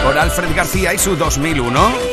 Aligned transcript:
Por 0.04 0.18
Alfred 0.18 0.54
García 0.54 0.92
y 0.92 0.98
su 0.98 1.16
2001. 1.16 2.11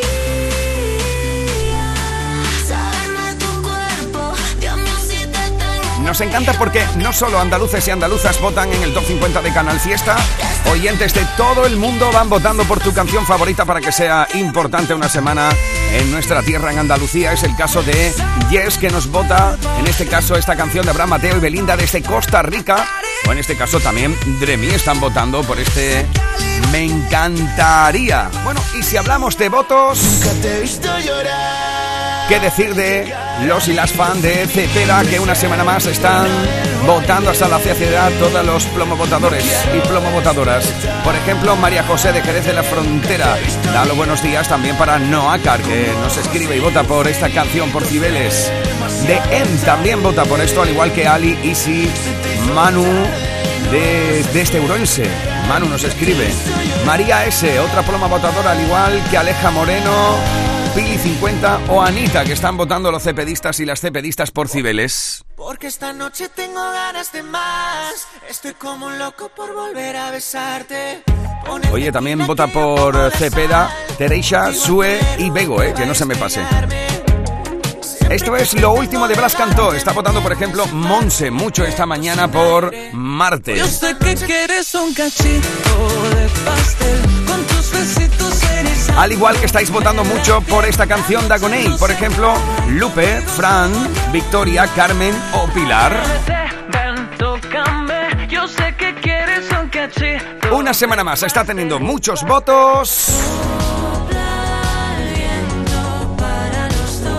Nos 6.10 6.22
encanta 6.22 6.54
porque 6.54 6.84
no 6.98 7.14
solo 7.14 7.40
andaluces 7.40 7.88
y 7.88 7.92
andaluzas 7.92 8.42
votan 8.42 8.74
en 8.74 8.82
el 8.82 8.96
top 8.96 9.06
50 9.06 9.44
de 9.44 9.54
Canal 9.54 9.80
Fiesta, 9.80 10.16
oyentes 10.72 11.14
de 11.14 11.24
todo 11.38 11.68
el 11.68 11.78
mundo 11.78 12.10
van 12.12 12.28
votando 12.30 12.64
por 12.64 12.80
tu 12.80 12.92
canción 12.96 13.28
favorita 13.28 13.64
para 13.64 13.80
que 13.80 13.92
sea 13.92 14.28
importante 14.34 14.96
una 14.96 15.08
semana 15.08 15.52
en 15.94 16.12
nuestra 16.12 16.42
tierra 16.42 16.72
en 16.72 16.80
Andalucía. 16.80 17.32
Es 17.32 17.44
el 17.44 17.56
caso 17.56 17.84
de 17.84 18.12
Yes 18.50 18.80
que 18.80 18.90
nos 18.90 19.06
vota, 19.12 19.56
en 19.78 19.86
este 19.86 20.08
caso 20.08 20.36
esta 20.36 20.56
canción 20.56 20.84
de 20.84 20.90
Abraham 20.90 21.12
Mateo 21.12 21.38
y 21.38 21.42
Belinda 21.42 21.78
desde 21.78 22.02
Costa 22.02 22.42
Rica, 22.42 22.88
o 23.28 23.32
en 23.32 23.38
este 23.38 23.56
caso 23.56 23.80
también 23.80 24.18
Dremi 24.40 24.70
están 24.70 25.00
votando 25.00 25.44
por 25.44 25.60
este 25.60 26.08
Me 26.72 26.86
encantaría. 26.86 28.32
Bueno, 28.44 28.64
y 28.80 28.82
si 28.82 28.98
hablamos 28.98 29.38
de 29.38 29.50
votos... 29.50 30.00
¿Qué 32.30 32.40
decir 32.40 32.76
de 32.76 33.12
los 33.48 33.68
y 33.70 33.74
las 33.74 33.92
fans 33.92 34.22
de 34.22 34.46
Cepeda 34.46 35.04
que 35.04 35.20
una 35.20 35.34
semana 35.34 35.64
más 35.64 35.88
están 35.88 36.28
votando 36.86 37.32
hasta 37.32 37.48
la 37.48 37.58
saciedad 37.58 38.12
todos 38.20 38.46
los 38.46 38.66
plomovotadores 38.66 39.44
y 39.76 39.80
plomovotadoras? 39.88 40.64
Por 41.04 41.16
ejemplo, 41.16 41.56
María 41.56 41.82
José 41.82 42.12
de 42.12 42.22
Jerez 42.22 42.46
de 42.46 42.54
la 42.54 42.62
Frontera. 42.62 43.36
Da 43.74 43.84
los 43.86 43.98
buenos 43.98 44.22
días 44.22 44.48
también 44.48 44.78
para 44.78 45.00
Noacar, 45.00 45.60
que 45.62 45.92
nos 46.04 46.18
escribe 46.18 46.56
y 46.56 46.60
vota 46.60 46.84
por 46.84 47.08
esta 47.08 47.32
canción 47.32 47.72
por 47.72 47.84
Cibeles. 47.84 48.52
De 49.08 49.20
M 49.36 49.48
también 49.66 50.04
vota 50.04 50.24
por 50.26 50.40
esto, 50.40 50.62
al 50.62 50.70
igual 50.70 50.94
que 50.94 51.08
Ali, 51.08 51.36
Isi, 51.42 51.90
Manu 52.54 52.86
de, 53.72 54.24
de 54.32 54.42
este 54.42 54.60
Urense. 54.60 55.10
Manu 55.48 55.68
nos 55.68 55.84
escribe. 55.84 56.28
María 56.86 57.26
S, 57.26 57.60
otra 57.60 57.82
ploma 57.82 58.06
votadora, 58.06 58.52
al 58.52 58.62
igual 58.62 59.04
que 59.10 59.18
Aleja 59.18 59.50
Moreno. 59.50 60.59
Pili 60.76 60.98
50 60.98 61.60
o 61.70 61.82
Anita, 61.82 62.24
que 62.24 62.34
están 62.34 62.56
votando 62.58 62.92
los 62.92 63.04
cepedistas 63.04 63.60
y 63.60 63.66
las 63.66 63.82
cepedistas 63.82 64.32
por 64.32 64.48
Cibeles. 64.48 65.24
Porque 65.36 65.68
esta 65.68 65.94
noche 65.94 66.30
tengo 66.30 66.62
ganas 66.62 67.12
de 67.12 67.24
más. 67.24 68.08
Estoy 68.30 68.54
como 68.54 68.88
un 68.88 69.00
loco 69.00 69.30
por 69.36 69.54
volver 69.54 69.98
a 69.98 70.12
besarte. 70.12 71.04
Oye, 71.72 71.92
también 71.92 72.26
vota 72.26 72.48
por 72.48 73.12
Cepeda, 73.12 73.74
Tereisa, 73.98 74.54
Sue 74.54 75.00
y 75.18 75.30
Bego, 75.30 75.62
eh, 75.64 75.74
que 75.76 75.86
no 75.86 75.96
se 75.96 76.06
me 76.06 76.16
pase. 76.16 76.42
Esto 78.10 78.36
es 78.36 78.60
lo 78.60 78.74
último 78.74 79.08
de 79.08 79.16
Blas 79.16 79.36
Cantó. 79.36 79.74
Está 79.74 79.92
votando, 79.92 80.22
por 80.22 80.32
ejemplo, 80.32 80.66
Monse 80.68 81.30
mucho 81.30 81.64
esta 81.64 81.86
mañana 81.86 82.30
por 82.30 82.74
Marte. 82.94 83.56
Yo 83.56 83.68
sé 83.68 83.96
que 83.98 84.16
quieres 84.16 84.74
un 84.74 84.94
cachito 84.94 86.10
de 86.16 86.28
pastel 86.44 87.02
con 87.28 87.44
tus 87.46 87.72
besitos 87.72 88.29
al 88.98 89.12
igual 89.12 89.40
que 89.40 89.46
estáis 89.46 89.70
votando 89.72 90.04
mucho 90.04 90.42
por 90.42 90.66
esta 90.66 90.86
canción 90.86 91.28
de 91.28 91.34
Agoney, 91.36 91.78
por 91.78 91.92
ejemplo, 91.92 92.34
Lupe, 92.68 93.22
Fran, 93.22 93.72
Victoria, 94.12 94.68
Carmen 94.76 95.14
o 95.34 95.48
Pilar. 95.54 96.02
Una 100.52 100.74
semana 100.74 101.04
más 101.04 101.24
está 101.24 101.46
teniendo 101.46 101.80
muchos 101.80 102.24
votos. 102.24 103.10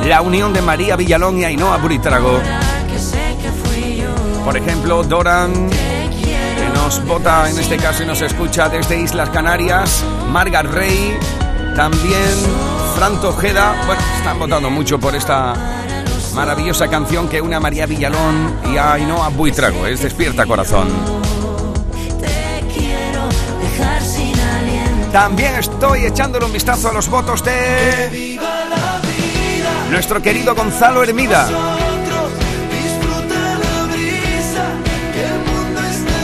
La 0.04 0.20
unión 0.22 0.52
de 0.52 0.62
María 0.62 0.96
Villalón 0.96 1.38
y 1.38 1.44
Ainhoa 1.44 1.76
Buritrago. 1.76 2.40
Por 4.44 4.56
ejemplo, 4.56 5.02
Doran, 5.04 5.70
nos 6.90 7.06
vota 7.06 7.48
en 7.48 7.56
este 7.56 7.76
caso 7.76 8.02
y 8.02 8.06
nos 8.06 8.20
escucha 8.20 8.68
desde 8.68 8.98
Islas 8.98 9.30
Canarias. 9.30 10.02
Marga 10.28 10.62
Rey, 10.62 11.16
también 11.76 12.34
Franto 12.96 13.28
Ojeda. 13.28 13.80
Bueno, 13.86 14.02
están 14.18 14.40
votando 14.40 14.70
mucho 14.70 14.98
por 14.98 15.14
esta 15.14 15.54
maravillosa 16.34 16.88
canción 16.88 17.28
que 17.28 17.40
une 17.40 17.54
a 17.54 17.60
María 17.60 17.86
Villalón 17.86 18.56
y 18.72 18.76
a 18.76 18.94
Ainhoa 18.94 19.28
Buitrago. 19.28 19.86
Es 19.86 20.02
Despierta 20.02 20.46
Corazón. 20.46 20.88
También 25.12 25.54
estoy 25.60 26.06
echándole 26.06 26.44
un 26.46 26.52
vistazo 26.52 26.88
a 26.88 26.92
los 26.92 27.08
votos 27.08 27.44
de 27.44 28.40
nuestro 29.92 30.20
querido 30.20 30.56
Gonzalo 30.56 31.04
Hermida. 31.04 31.48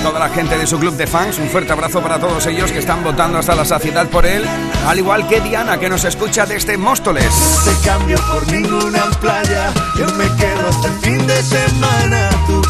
Toda 0.06 0.20
la 0.20 0.28
gente 0.28 0.56
de 0.56 0.66
su 0.68 0.78
club 0.78 0.94
de 0.96 1.06
fans. 1.06 1.38
Un 1.38 1.48
fuerte 1.48 1.72
abrazo 1.72 2.00
para 2.00 2.18
todos 2.20 2.46
ellos 2.46 2.70
que 2.70 2.78
están 2.78 3.02
votando 3.02 3.38
hasta 3.38 3.56
la 3.56 3.64
saciedad 3.64 4.08
por 4.08 4.24
él. 4.24 4.44
Al 4.86 4.98
igual 4.98 5.26
que 5.26 5.40
Diana, 5.40 5.78
que 5.78 5.88
nos 5.88 6.04
escucha 6.04 6.46
desde 6.46 6.76
Móstoles. 6.76 7.26
te 7.64 7.88
cambio 7.88 8.16
por 8.32 8.46
ninguna 8.52 9.04
playa. 9.20 9.72
Yo 9.98 10.06
me 10.14 10.26
quedo 10.36 10.68
hasta 10.68 10.88
el 10.88 10.98
fin 11.00 11.26
de 11.26 11.42
semana. 11.42 12.30
Tu 12.46 12.62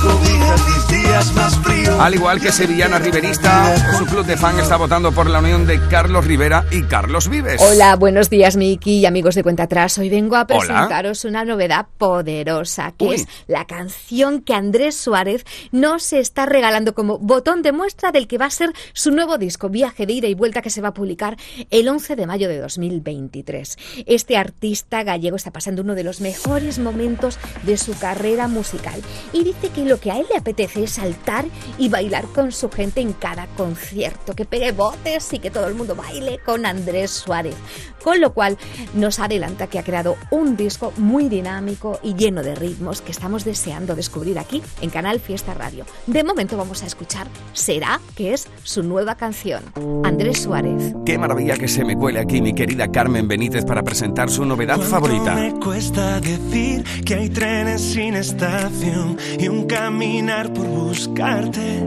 Al 1.98 2.14
igual 2.14 2.40
que 2.40 2.52
Sevillana 2.52 2.98
Riverista, 2.98 3.96
su 3.96 4.04
club 4.04 4.26
de 4.26 4.36
fan 4.36 4.58
está 4.60 4.76
votando 4.76 5.12
por 5.12 5.30
la 5.30 5.38
unión 5.38 5.66
de 5.66 5.80
Carlos 5.88 6.26
Rivera 6.26 6.66
y 6.70 6.82
Carlos 6.82 7.28
Vives. 7.28 7.60
Hola, 7.60 7.96
buenos 7.96 8.28
días, 8.28 8.56
Miki 8.56 8.98
y 8.98 9.06
amigos 9.06 9.34
de 9.34 9.42
Cuenta 9.42 9.62
Atrás. 9.62 9.96
Hoy 9.96 10.10
vengo 10.10 10.36
a 10.36 10.46
presentaros 10.46 11.24
una 11.24 11.44
novedad 11.44 11.86
poderosa, 11.96 12.92
que 12.98 13.14
es 13.14 13.26
la 13.46 13.64
canción 13.64 14.42
que 14.42 14.52
Andrés 14.52 14.94
Suárez 14.94 15.44
nos 15.72 16.12
está 16.12 16.44
regalando 16.44 16.94
como 16.94 17.18
botón 17.18 17.62
de 17.62 17.72
muestra 17.72 18.12
del 18.12 18.28
que 18.28 18.36
va 18.36 18.46
a 18.46 18.50
ser 18.50 18.72
su 18.92 19.10
nuevo 19.10 19.38
disco, 19.38 19.70
Viaje 19.70 20.04
de 20.04 20.12
ida 20.12 20.28
y 20.28 20.34
vuelta, 20.34 20.60
que 20.60 20.70
se 20.70 20.82
va 20.82 20.88
a 20.88 20.94
publicar 20.94 21.38
el 21.70 21.88
11 21.88 22.14
de 22.14 22.26
mayo 22.26 22.48
de 22.48 22.58
2023. 22.58 23.78
Este 24.06 24.36
artista 24.36 25.02
gallego 25.02 25.36
está 25.36 25.50
pasando 25.50 25.80
uno 25.80 25.94
de 25.94 26.04
los 26.04 26.20
mejores 26.20 26.78
momentos 26.78 27.38
de 27.62 27.78
su 27.78 27.98
carrera 27.98 28.48
musical 28.48 29.00
y 29.32 29.44
dice 29.44 29.70
que 29.70 29.86
lo 29.86 29.95
que 29.98 30.10
a 30.10 30.18
él 30.18 30.26
le 30.30 30.38
apetece 30.38 30.84
es 30.84 30.92
saltar 30.92 31.44
y 31.78 31.88
bailar 31.88 32.24
con 32.26 32.52
su 32.52 32.70
gente 32.70 33.00
en 33.00 33.12
cada 33.12 33.46
concierto, 33.56 34.34
que 34.34 34.44
pegue 34.44 34.72
botes 34.72 35.32
y 35.32 35.38
que 35.38 35.50
todo 35.50 35.66
el 35.66 35.74
mundo 35.74 35.94
baile 35.94 36.38
con 36.44 36.66
Andrés 36.66 37.10
Suárez. 37.10 37.54
Con 38.02 38.20
lo 38.20 38.32
cual 38.32 38.56
nos 38.94 39.18
adelanta 39.18 39.66
que 39.66 39.78
ha 39.78 39.82
creado 39.82 40.16
un 40.30 40.56
disco 40.56 40.92
muy 40.96 41.28
dinámico 41.28 41.98
y 42.02 42.14
lleno 42.14 42.42
de 42.42 42.54
ritmos 42.54 43.00
que 43.00 43.10
estamos 43.10 43.44
deseando 43.44 43.96
descubrir 43.96 44.38
aquí 44.38 44.62
en 44.80 44.90
Canal 44.90 45.20
Fiesta 45.20 45.54
Radio. 45.54 45.84
De 46.06 46.22
momento 46.22 46.56
vamos 46.56 46.82
a 46.82 46.86
escuchar 46.86 47.26
Será, 47.52 48.00
que 48.14 48.32
es 48.32 48.48
su 48.62 48.82
nueva 48.82 49.16
canción. 49.16 49.64
Andrés 50.04 50.42
Suárez. 50.42 50.94
Qué 51.04 51.18
maravilla 51.18 51.56
que 51.56 51.68
se 51.68 51.84
me 51.84 51.96
cuele 51.96 52.20
aquí 52.20 52.40
mi 52.40 52.54
querida 52.54 52.88
Carmen 52.90 53.28
Benítez 53.28 53.64
para 53.64 53.82
presentar 53.82 54.30
su 54.30 54.44
novedad 54.44 54.78
favorita. 54.78 55.34
Me 55.34 55.54
cuesta 55.54 56.20
decir 56.20 56.84
que 57.04 57.14
hay 57.14 57.30
trenes 57.30 57.80
sin 57.80 58.14
estación 58.14 59.16
y 59.38 59.48
un 59.48 59.66
caminar 59.86 60.52
por 60.52 60.66
buscarte, 60.66 61.80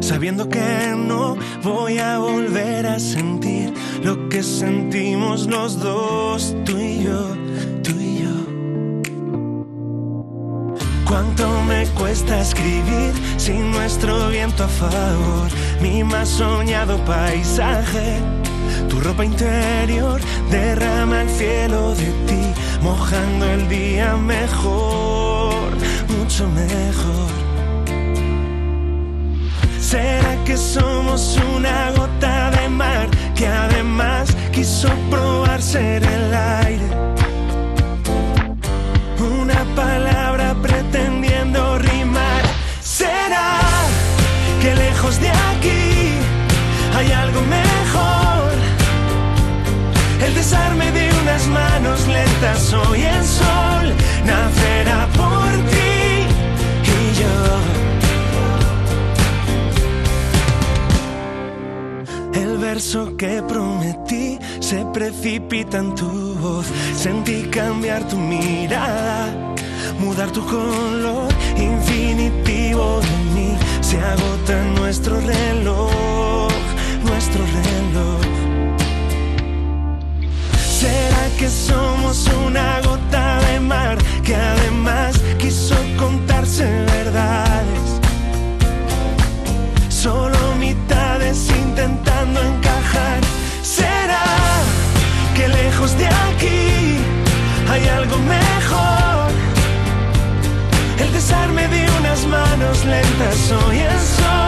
sabiendo 0.00 0.48
que 0.48 0.92
no 0.96 1.36
voy 1.62 1.98
a 1.98 2.18
volver 2.18 2.84
a 2.84 2.98
sentir 2.98 3.72
lo 4.02 4.28
que 4.28 4.42
sentimos 4.42 5.46
los 5.46 5.78
dos, 5.78 6.56
tú 6.64 6.76
y 6.76 7.04
yo, 7.04 7.36
tú 7.84 7.92
y 7.92 8.24
yo. 8.24 8.36
Cuánto 11.06 11.62
me 11.62 11.86
cuesta 11.96 12.40
escribir 12.40 13.12
sin 13.36 13.70
nuestro 13.70 14.30
viento 14.30 14.64
a 14.64 14.68
favor, 14.68 15.48
mi 15.80 16.02
más 16.02 16.28
soñado 16.28 16.96
paisaje. 17.04 18.16
Tu 18.88 18.98
ropa 18.98 19.24
interior 19.24 20.20
derrama 20.50 21.22
el 21.22 21.30
cielo 21.30 21.94
de 21.94 22.10
ti, 22.26 22.42
mojando 22.82 23.46
el 23.46 23.68
día 23.68 24.16
mejor, 24.16 25.70
mucho 26.08 26.48
mejor. 26.48 27.17
¿Será 29.90 30.36
que 30.44 30.54
somos 30.54 31.38
una 31.56 31.90
gota 31.96 32.50
de 32.50 32.68
mar 32.68 33.08
que 33.34 33.46
además 33.46 34.28
quiso 34.52 34.90
probar 35.08 35.62
ser 35.62 36.04
el 36.04 36.34
aire? 36.34 36.88
Una 39.18 39.64
palabra 39.74 40.54
pretendiendo 40.60 41.78
rimar. 41.78 42.42
¿Será 42.82 43.60
que 44.60 44.74
lejos 44.74 45.18
de 45.22 45.30
aquí 45.30 46.12
hay 46.94 47.10
algo 47.10 47.40
mejor? 47.40 48.52
El 50.22 50.34
desarme 50.34 50.92
de 50.92 51.08
unas 51.22 51.46
manos 51.46 52.06
lentas 52.06 52.74
hoy 52.74 53.04
el 53.04 53.24
sol 53.24 53.86
nacerá 54.26 55.07
verso 62.72 63.16
que 63.16 63.42
prometí 63.48 64.38
se 64.60 64.84
precipita 64.92 65.78
en 65.78 65.94
tu 65.94 66.10
voz. 66.34 66.66
Sentí 66.94 67.36
cambiar 67.58 68.02
tu 68.10 68.16
mirada, 68.18 69.14
mudar 69.98 70.30
tu 70.36 70.42
color 70.44 71.30
infinitivo 71.56 73.00
de 73.08 73.16
mí. 73.34 73.50
Se 73.80 73.96
agota 74.12 74.54
nuestro 74.80 75.14
reloj, 75.20 76.52
nuestro 77.08 77.42
reloj. 77.60 78.22
¿Será 80.80 81.24
que 81.38 81.48
somos 81.48 82.16
una 82.46 82.68
gota 82.88 83.24
de 83.46 83.60
mar 83.60 83.96
que 84.26 84.34
además 84.34 85.12
quiso 85.38 85.76
contarse 85.96 86.64
verdades? 86.96 88.07
Solo 90.02 90.54
mitades 90.60 91.50
intentando 91.50 92.40
encajar. 92.40 93.18
¿Será 93.62 94.22
que 95.34 95.48
lejos 95.48 95.98
de 95.98 96.06
aquí 96.06 96.98
hay 97.68 97.88
algo 97.88 98.16
mejor? 98.18 99.32
El 101.00 101.12
desarme 101.12 101.66
de 101.66 101.90
unas 101.98 102.24
manos 102.26 102.84
lentas 102.84 103.50
hoy 103.50 103.78
el 103.78 104.00
sol 104.00 104.47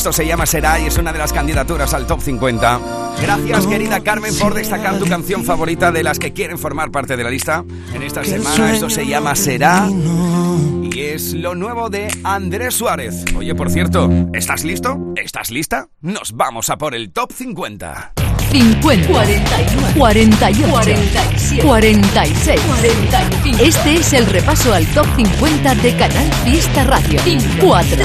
Esto 0.00 0.14
se 0.14 0.26
llama 0.26 0.46
Será 0.46 0.80
y 0.80 0.86
es 0.86 0.96
una 0.96 1.12
de 1.12 1.18
las 1.18 1.30
candidaturas 1.30 1.92
al 1.92 2.06
Top 2.06 2.22
50. 2.22 2.80
Gracias, 3.20 3.66
querida 3.66 4.00
Carmen, 4.00 4.34
por 4.38 4.54
destacar 4.54 4.98
tu 4.98 5.04
canción 5.04 5.44
favorita 5.44 5.92
de 5.92 6.02
las 6.02 6.18
que 6.18 6.32
quieren 6.32 6.58
formar 6.58 6.90
parte 6.90 7.18
de 7.18 7.22
la 7.22 7.28
lista. 7.28 7.62
En 7.92 8.02
esta 8.02 8.24
semana 8.24 8.72
esto 8.72 8.88
se 8.88 9.04
llama 9.04 9.36
Será 9.36 9.90
y 9.90 11.00
es 11.00 11.34
lo 11.34 11.54
nuevo 11.54 11.90
de 11.90 12.08
Andrés 12.24 12.76
Suárez. 12.76 13.26
Oye, 13.36 13.54
por 13.54 13.70
cierto, 13.70 14.08
¿estás 14.32 14.64
listo? 14.64 15.12
¿Estás 15.16 15.50
lista? 15.50 15.88
Nos 16.00 16.32
vamos 16.32 16.70
a 16.70 16.78
por 16.78 16.94
el 16.94 17.12
Top 17.12 17.30
50. 17.30 18.14
50, 18.52 19.06
49, 19.06 19.94
48, 19.98 20.68
47, 20.70 21.62
46, 21.62 22.60
45. 22.60 23.62
Este 23.62 23.94
es 23.96 24.12
el 24.14 24.24
repaso 24.26 24.72
al 24.72 24.86
top 24.86 25.06
50 25.14 25.74
de 25.76 25.96
Canal 25.96 26.32
Fiesta 26.44 26.84
Radio. 26.84 27.20
4, 27.60 27.96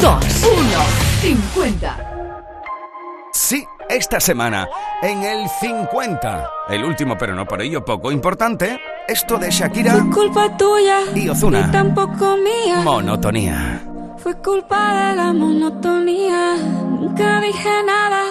2, 0.00 0.02
1, 0.02 1.03
50. 1.24 1.96
Sí, 3.32 3.64
esta 3.88 4.20
semana, 4.20 4.68
en 5.00 5.22
el 5.22 5.48
50, 5.48 6.50
el 6.68 6.84
último 6.84 7.16
pero 7.16 7.34
no 7.34 7.46
por 7.46 7.62
ello 7.62 7.82
poco 7.82 8.12
importante, 8.12 8.78
esto 9.08 9.38
de 9.38 9.50
Shakira 9.50 9.92
Fue 9.92 10.10
culpa 10.10 10.54
tuya 10.58 10.98
y 11.14 11.26
Ozuna. 11.30 11.66
y 11.66 11.72
tampoco 11.72 12.36
mía. 12.36 12.80
Monotonía. 12.84 13.82
Fue 14.18 14.34
culpa 14.36 15.08
de 15.10 15.16
la 15.16 15.32
monotonía. 15.32 16.56
Nunca 16.58 17.40
dije 17.40 17.70
nada, 17.86 18.24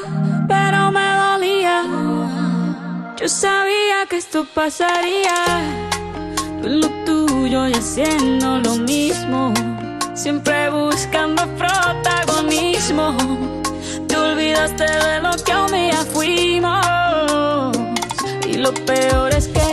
pero 0.48 0.92
me 0.92 1.16
dolía. 1.16 1.84
Yo 3.20 3.28
sabía 3.28 4.06
que 4.08 4.18
esto 4.18 4.46
pasaría. 4.54 5.34
Tú 6.62 6.70
lo 6.70 6.88
tuyo 7.06 7.68
y 7.70 7.74
haciendo 7.74 8.60
lo 8.60 8.76
mismo. 8.76 9.52
Siempre 10.14 10.70
buscando 10.70 11.44
protagonismo. 11.58 13.18
Te 14.08 14.16
olvidaste 14.16 14.84
de 14.84 15.20
lo 15.22 15.32
que 15.44 15.56
un 15.56 15.72
día 15.72 16.06
fuimos. 16.14 17.76
Y 18.48 18.58
lo 18.58 18.74
peor 18.86 19.32
es 19.34 19.48
que 19.48 19.73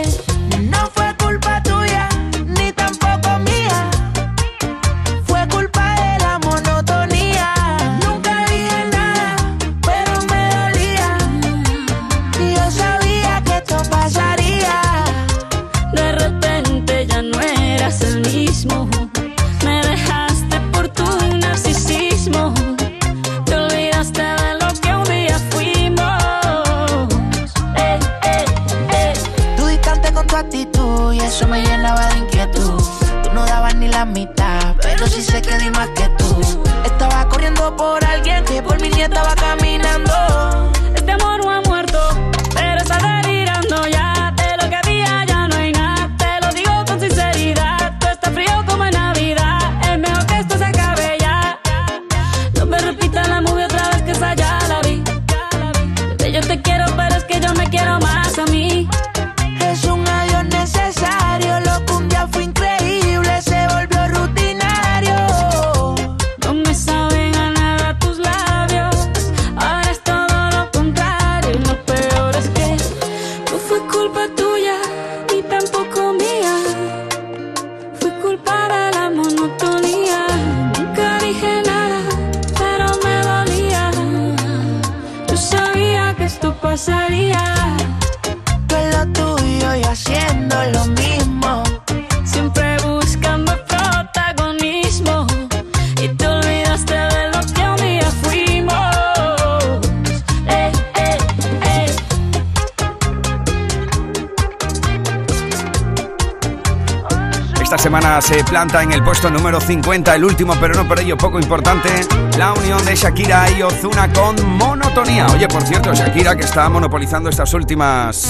50 108.71 108.83
en 108.83 108.93
el 108.93 109.03
puesto 109.03 109.29
número 109.29 109.59
50, 109.59 110.15
el 110.15 110.23
último 110.23 110.53
pero 110.61 110.73
no 110.75 110.87
por 110.87 110.97
ello 110.97 111.17
poco 111.17 111.37
importante, 111.39 111.89
la 112.37 112.53
unión 112.53 112.83
de 112.85 112.95
Shakira 112.95 113.51
y 113.51 113.61
Ozuna 113.63 114.11
con 114.13 114.35
monotonía. 114.47 115.27
Oye, 115.27 115.45
por 115.49 115.61
cierto, 115.63 115.93
Shakira 115.93 116.37
que 116.37 116.43
está 116.43 116.69
monopolizando 116.69 117.29
estas 117.29 117.53
últimas 117.53 118.29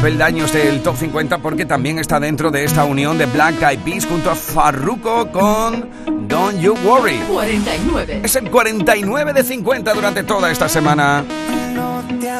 peldaños 0.00 0.52
del 0.52 0.82
top 0.82 0.96
50 0.96 1.38
porque 1.38 1.66
también 1.66 1.98
está 1.98 2.20
dentro 2.20 2.52
de 2.52 2.62
esta 2.62 2.84
unión 2.84 3.18
de 3.18 3.26
Black 3.26 3.60
Eyed 3.60 3.80
Peas 3.80 4.06
junto 4.06 4.30
a 4.30 4.36
Farruko 4.36 5.32
con 5.32 5.88
Don't 6.28 6.60
You 6.60 6.76
Worry. 6.84 7.18
49. 7.28 8.20
Es 8.22 8.36
el 8.36 8.50
49 8.50 9.32
de 9.32 9.42
50 9.42 9.94
durante 9.94 10.22
toda 10.22 10.52
esta 10.52 10.68
semana. 10.68 11.24
No 11.74 12.04
te 12.20 12.30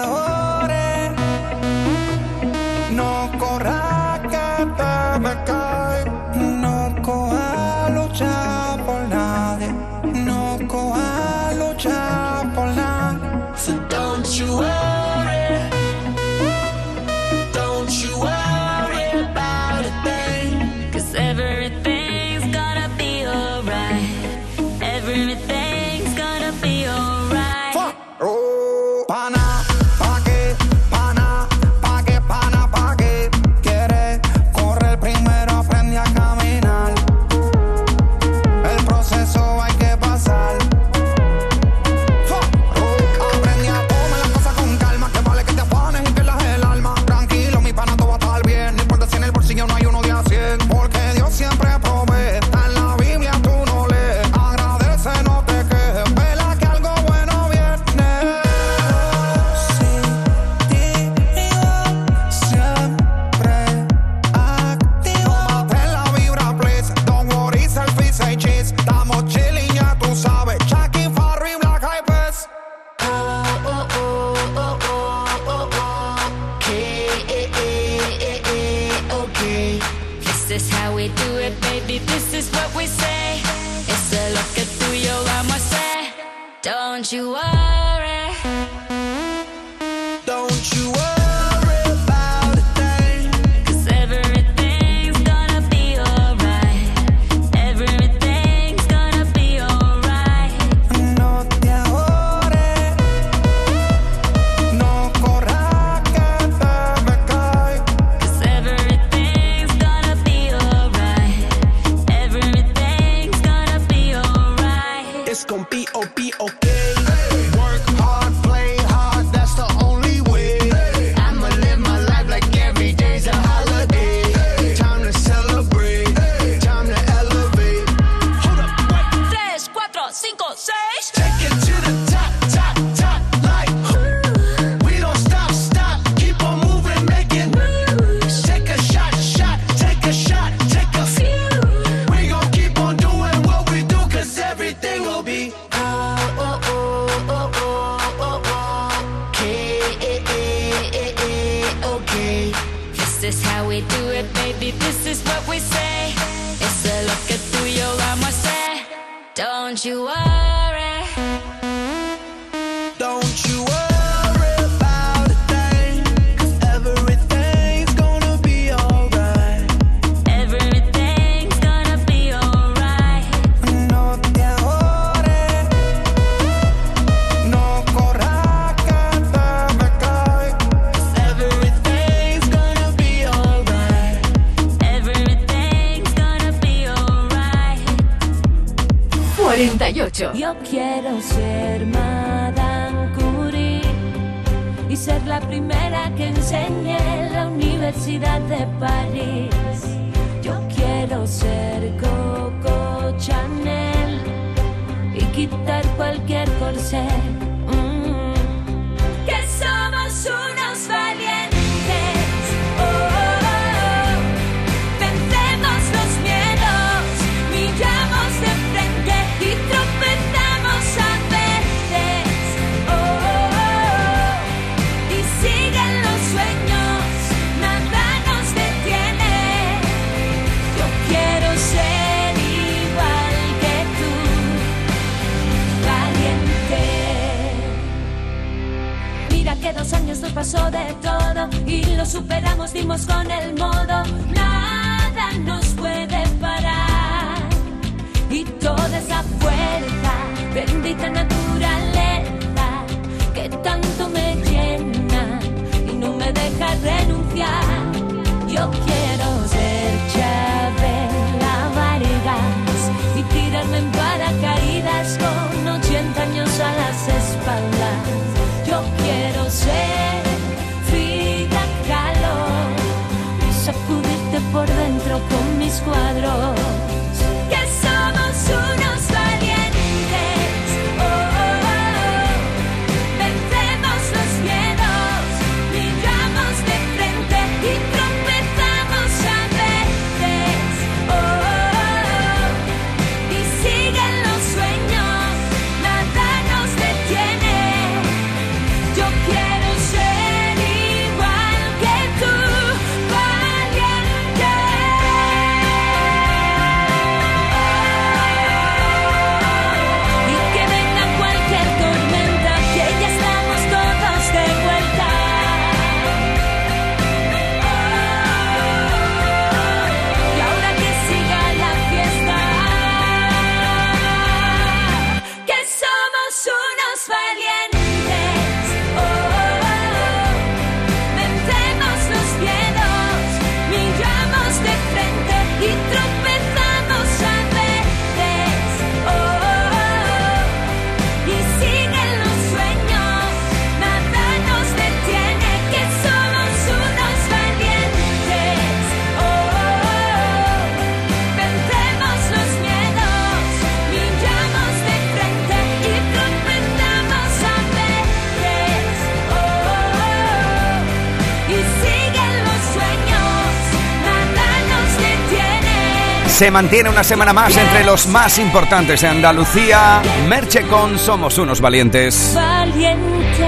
se 366.40 366.50
mantiene 366.50 366.88
una 366.88 367.04
semana 367.04 367.34
más 367.34 367.54
entre 367.54 367.84
los 367.84 368.06
más 368.06 368.38
importantes 368.38 369.02
de 369.02 369.08
Andalucía. 369.08 370.00
Merche 370.26 370.62
con 370.62 370.98
Somos 370.98 371.36
unos 371.36 371.60
valientes. 371.60 372.32
Valientes. 372.34 373.46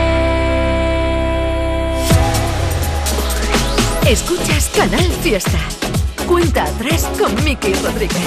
Escuchas 4.06 4.70
Canal 4.76 5.10
Fiesta. 5.22 5.58
Cuenta 6.26 6.66
3 6.80 7.08
con 7.18 7.44
Mickey 7.44 7.72
Rodríguez. 7.72 8.20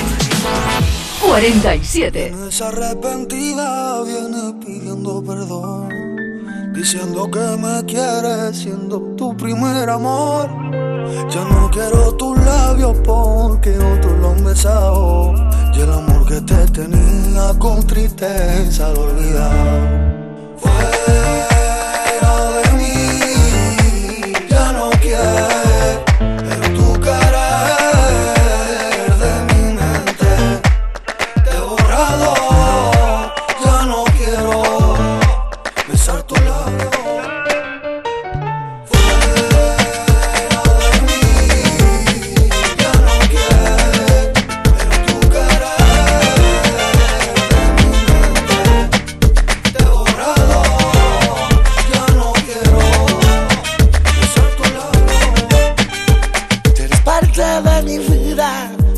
47. 1.22 2.34
Desarrepentida 2.36 4.02
viene 4.02 4.66
pidiendo 4.66 5.24
perdón. 5.24 5.90
Diciendo 6.74 7.30
que 7.30 7.56
me 7.62 7.86
quieres 7.86 8.58
siendo 8.58 9.00
tu 9.16 9.38
primer 9.38 9.92
amor 9.92 10.50
ya 11.30 11.44
no 11.44 11.70
quiero 11.72 12.16
tus 12.16 12.38
labios 12.44 12.98
porque 13.04 13.78
otros 13.78 14.14
los 14.20 14.38
han 14.38 14.44
besado. 14.44 15.34
Y 15.74 15.82
el 15.82 15.92
amor 15.92 16.26
que 16.26 16.42
te 16.42 16.66
tenía 16.68 17.54
con 17.60 17.86
tristeza 17.86 18.92
lo 18.94 19.02
olvidado. 19.04 20.16
Fuera 20.58 21.52
de 22.58 22.72
mí, 22.78 24.34
ya 24.50 24.72
no 24.72 24.90
quiero. 25.02 25.55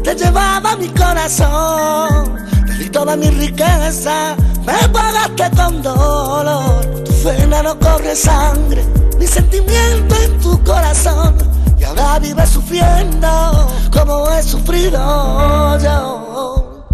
te 0.08 0.16
llevaba 0.16 0.76
mi 0.78 0.88
corazón. 0.88 2.38
Te 2.66 2.74
di 2.76 2.90
toda 2.90 3.18
mi 3.18 3.30
riqueza, 3.30 4.36
me 4.66 4.88
pagaste 4.90 5.50
con 5.56 5.82
dolor. 5.82 7.04
Tu 7.04 7.14
pena 7.24 7.62
no 7.62 7.78
corre 7.78 8.16
sangre, 8.16 8.86
mi 9.20 9.28
sentimiento 9.28 10.16
en 10.16 10.40
tu 10.40 10.64
corazón. 10.64 11.36
Y 11.78 11.84
ahora 11.84 12.20
vives 12.20 12.50
sufriendo 12.50 13.68
como 13.92 14.32
he 14.32 14.42
sufrido 14.44 15.78
yo. 15.80 16.86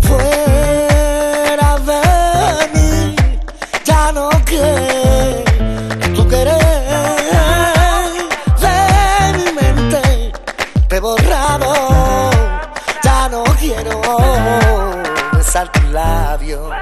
Fuera 0.00 1.70
de 1.90 2.68
mí, 2.74 3.16
ya 3.84 4.12
no 4.12 4.28
quiero. 4.44 5.09
Tus 15.60 15.84
labios, 15.90 16.72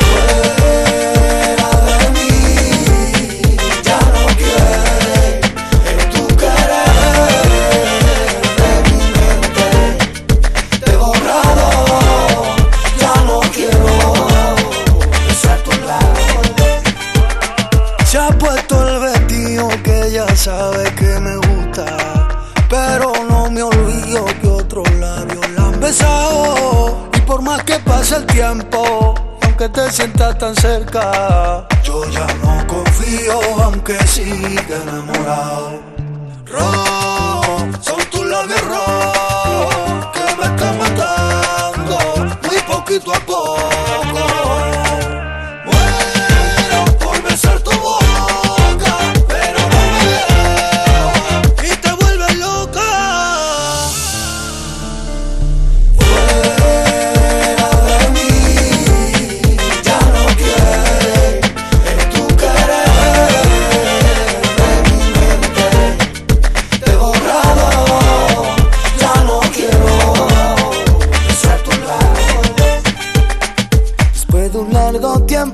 fuera 0.00 1.70
de 1.84 2.10
mí, 2.14 3.56
ya 3.84 3.98
no 4.14 4.22
quiere. 4.38 5.40
Pero 5.84 6.02
tú 6.10 6.22
querés 6.38 6.88
de 8.56 8.70
mi 8.88 9.00
mente, 9.18 9.68
te 10.82 10.90
he 10.90 10.96
borrado. 10.96 11.66
Ya 12.98 13.14
no 13.26 13.38
quiero 13.52 13.92
besar 15.28 15.58
tu 15.64 15.72
labios. 15.86 16.48
Se 18.06 18.16
ha 18.18 18.28
puesto 18.30 18.74
el 18.88 19.00
vestido 19.00 19.68
que 19.82 20.10
ya 20.12 20.26
sabes. 20.34 20.87
pasa 28.08 28.20
el 28.20 28.26
tiempo, 28.26 29.14
aunque 29.42 29.68
te 29.68 29.90
sientas 29.90 30.38
tan 30.38 30.54
cerca. 30.56 31.66
Yo 31.82 32.08
ya 32.10 32.26
no 32.42 32.66
confío, 32.66 33.38
aunque 33.62 33.98
siga 34.06 34.76
enamorado. 34.82 35.82
Rojo, 36.46 37.68
son 37.82 38.00
tus 38.10 38.24
labios 38.26 38.62
rojos 38.62 40.06
que 40.14 40.36
me 40.36 40.44
están 40.46 40.78
matando, 40.78 41.98
muy 42.48 42.58
poquito 42.66 43.12
a 43.12 43.20
poco. 43.20 43.57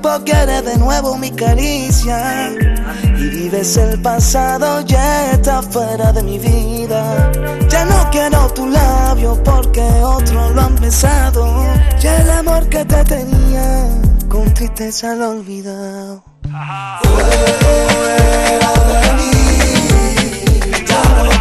De 0.02 0.76
nuevo 0.78 1.16
mi 1.16 1.30
caricia 1.30 2.50
y 3.16 3.28
vives 3.28 3.76
el 3.76 4.00
pasado, 4.02 4.80
ya 4.82 5.32
está 5.32 5.62
fuera 5.62 6.12
de 6.12 6.22
mi 6.22 6.38
vida. 6.38 7.32
Ya 7.68 7.84
no 7.84 8.10
quiero 8.10 8.48
tu 8.52 8.66
labio 8.66 9.40
porque 9.42 9.82
otro 10.02 10.50
lo 10.50 10.60
han 10.60 10.76
besado. 10.76 11.64
Ya 12.00 12.20
el 12.22 12.30
amor 12.30 12.68
que 12.68 12.84
te 12.84 13.04
tenía 13.04 13.88
con 14.28 14.52
tristeza 14.52 15.14
lo 15.14 15.24
he 15.24 15.28
olvidado. 15.28 16.24
Fuera 18.02 18.72
de 18.90 19.12
mí, 19.18 19.30
ya 20.86 21.02
no 21.16 21.33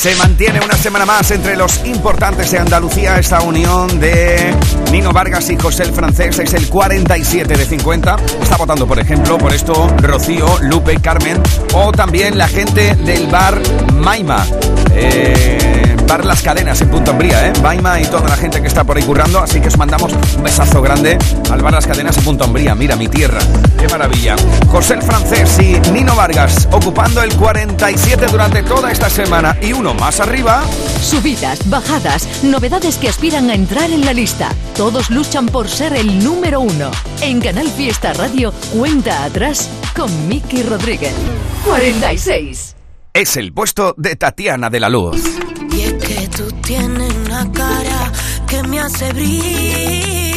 Se 0.00 0.16
mantiene 0.16 0.60
una 0.64 0.78
semana 0.78 1.04
más 1.04 1.30
entre 1.30 1.58
los 1.58 1.84
importantes 1.84 2.50
de 2.50 2.58
Andalucía 2.58 3.18
esta 3.18 3.42
unión 3.42 4.00
de 4.00 4.54
Nino 4.90 5.12
Vargas 5.12 5.50
y 5.50 5.58
José 5.58 5.82
el 5.82 5.92
Francés. 5.92 6.38
Es 6.38 6.54
el 6.54 6.70
47 6.70 7.54
de 7.54 7.64
50. 7.66 8.16
Está 8.42 8.56
votando, 8.56 8.86
por 8.86 8.98
ejemplo, 8.98 9.36
por 9.36 9.52
esto 9.52 9.94
Rocío, 9.98 10.46
Lupe, 10.62 10.96
Carmen 11.02 11.42
o 11.74 11.92
también 11.92 12.38
la 12.38 12.48
gente 12.48 12.94
del 12.94 13.26
bar 13.26 13.60
Maima. 13.92 14.46
Eh, 14.94 15.79
bar 16.10 16.24
Las 16.24 16.42
Cadenas 16.42 16.80
en 16.80 16.90
Punto 16.90 17.12
Umbría, 17.12 17.46
¿eh? 17.46 17.52
Maima 17.62 18.00
y 18.00 18.04
toda 18.04 18.28
la 18.28 18.36
gente 18.36 18.60
que 18.60 18.66
está 18.66 18.82
por 18.82 18.96
ahí 18.96 19.04
currando. 19.04 19.38
Así 19.38 19.60
que 19.60 19.68
os 19.68 19.78
mandamos 19.78 20.12
un 20.12 20.42
besazo 20.42 20.82
grande 20.82 21.16
al 21.52 21.62
bar 21.62 21.72
Las 21.72 21.86
Cadenas 21.86 22.18
en 22.18 22.24
Punto 22.24 22.46
Umbría. 22.46 22.74
Mira, 22.74 22.96
mi 22.96 23.06
tierra. 23.06 23.38
Qué 23.78 23.86
maravilla. 23.86 24.34
José 24.66 24.94
el 24.94 25.02
Francés 25.02 25.56
y 25.60 25.78
Nino 25.92 26.16
Vargas 26.16 26.68
ocupando 26.72 27.22
el 27.22 27.32
47 27.36 28.26
durante 28.26 28.64
toda 28.64 28.90
esta 28.90 29.08
semana. 29.08 29.56
Y 29.62 29.72
uno 29.72 29.94
más 29.94 30.18
arriba. 30.18 30.64
Subidas, 31.00 31.60
bajadas, 31.70 32.42
novedades 32.42 32.96
que 32.96 33.08
aspiran 33.08 33.48
a 33.48 33.54
entrar 33.54 33.88
en 33.92 34.04
la 34.04 34.12
lista. 34.12 34.48
Todos 34.76 35.10
luchan 35.10 35.46
por 35.46 35.68
ser 35.68 35.92
el 35.92 36.24
número 36.24 36.58
uno. 36.58 36.90
En 37.20 37.40
Canal 37.40 37.68
Fiesta 37.68 38.12
Radio, 38.14 38.52
cuenta 38.72 39.22
atrás 39.22 39.70
con 39.94 40.10
Miki 40.26 40.64
Rodríguez. 40.64 41.14
46. 41.64 42.74
Es 43.14 43.36
el 43.36 43.52
puesto 43.52 43.94
de 43.96 44.16
Tatiana 44.16 44.70
de 44.70 44.80
la 44.80 44.88
Luz. 44.88 45.22
Tienes 46.70 47.12
una 47.26 47.50
cara 47.50 48.12
que 48.46 48.62
me 48.62 48.78
hace 48.78 49.12
brillar 49.12 50.29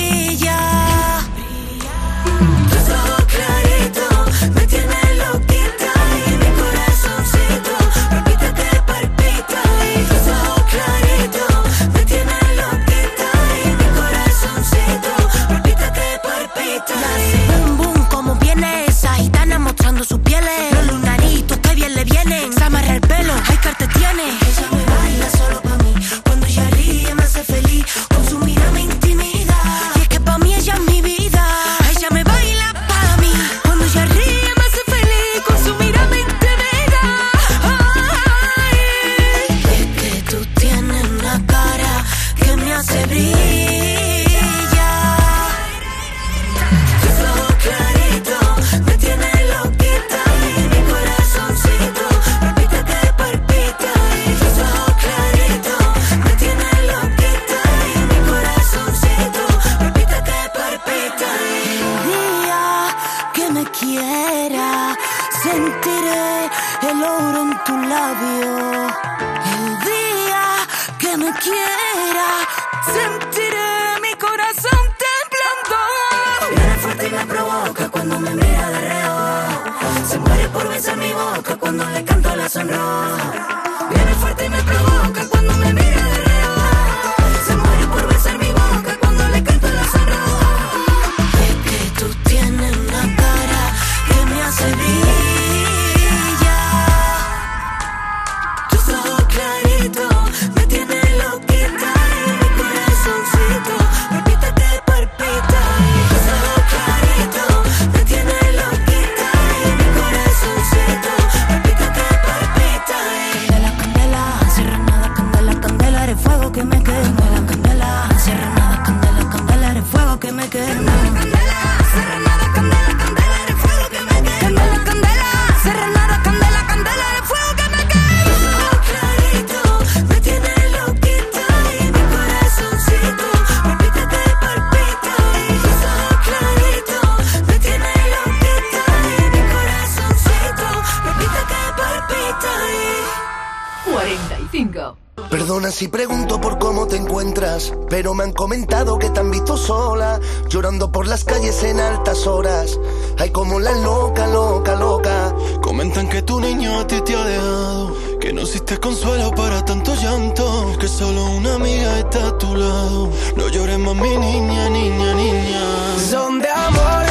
Si 145.71 145.87
pregunto 145.87 146.39
por 146.39 146.59
cómo 146.59 146.87
te 146.87 146.97
encuentras, 146.97 147.73
pero 147.89 148.13
me 148.13 148.25
han 148.25 148.33
comentado 148.33 148.99
que 148.99 149.09
te 149.09 149.19
han 149.21 149.31
visto 149.31 149.57
sola, 149.57 150.19
llorando 150.47 150.91
por 150.91 151.07
las 151.07 151.23
calles 151.23 151.63
en 151.63 151.79
altas 151.79 152.27
horas. 152.27 152.79
Ay, 153.17 153.31
como 153.31 153.59
la 153.59 153.71
loca, 153.71 154.27
loca, 154.27 154.75
loca. 154.75 155.33
Comentan 155.61 156.09
que 156.09 156.21
tu 156.21 156.39
niño 156.39 156.79
a 156.79 156.85
ti 156.85 157.01
te 157.01 157.15
ha 157.15 157.23
dejado, 157.23 158.19
que 158.19 158.33
no 158.33 158.41
existe 158.41 158.79
consuelo 158.79 159.31
para 159.31 159.65
tanto 159.65 159.95
llanto, 159.95 160.75
que 160.79 160.87
solo 160.87 161.25
una 161.25 161.55
amiga 161.55 161.99
está 161.99 162.27
a 162.27 162.37
tu 162.37 162.55
lado. 162.55 163.09
No 163.35 163.47
llores 163.47 163.79
más, 163.79 163.95
mi 163.95 164.15
niña, 164.15 164.69
niña, 164.69 165.13
niña. 165.15 165.99
Son 166.09 166.39
de 166.39 166.49
amores, 166.49 167.02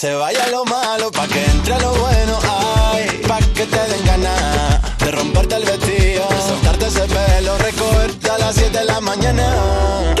se 0.00 0.14
vaya 0.14 0.46
lo 0.46 0.64
malo, 0.64 1.10
pa' 1.10 1.28
que 1.28 1.44
entre 1.44 1.78
lo 1.78 1.92
bueno, 1.92 2.38
ay, 2.48 3.20
pa' 3.28 3.38
que 3.52 3.66
te 3.66 3.80
den 3.90 4.06
ganas 4.06 4.96
de 4.98 5.10
romperte 5.10 5.56
el 5.56 5.64
vestido, 5.66 6.26
soltarte 6.48 6.86
ese 6.86 7.02
pelo, 7.02 7.58
recogerte 7.58 8.30
a 8.30 8.38
las 8.38 8.54
7 8.54 8.78
de 8.78 8.84
la 8.86 8.98
mañana. 9.02 10.14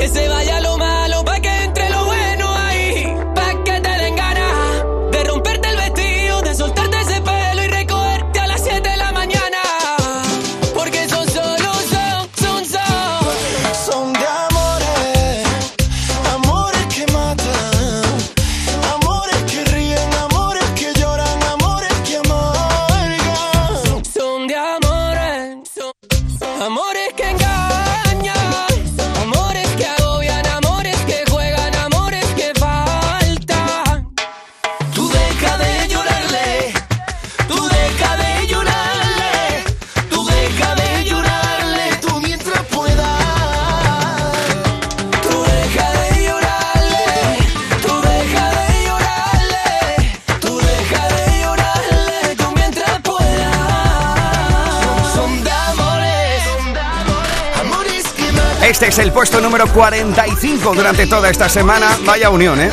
Este 58.80 58.88
es 58.88 58.98
el 59.00 59.12
puesto 59.12 59.42
número 59.42 59.66
45 59.66 60.72
durante 60.74 61.06
toda 61.06 61.28
esta 61.28 61.50
semana. 61.50 61.98
Vaya 62.06 62.30
unión, 62.30 62.58
¿eh? 62.58 62.70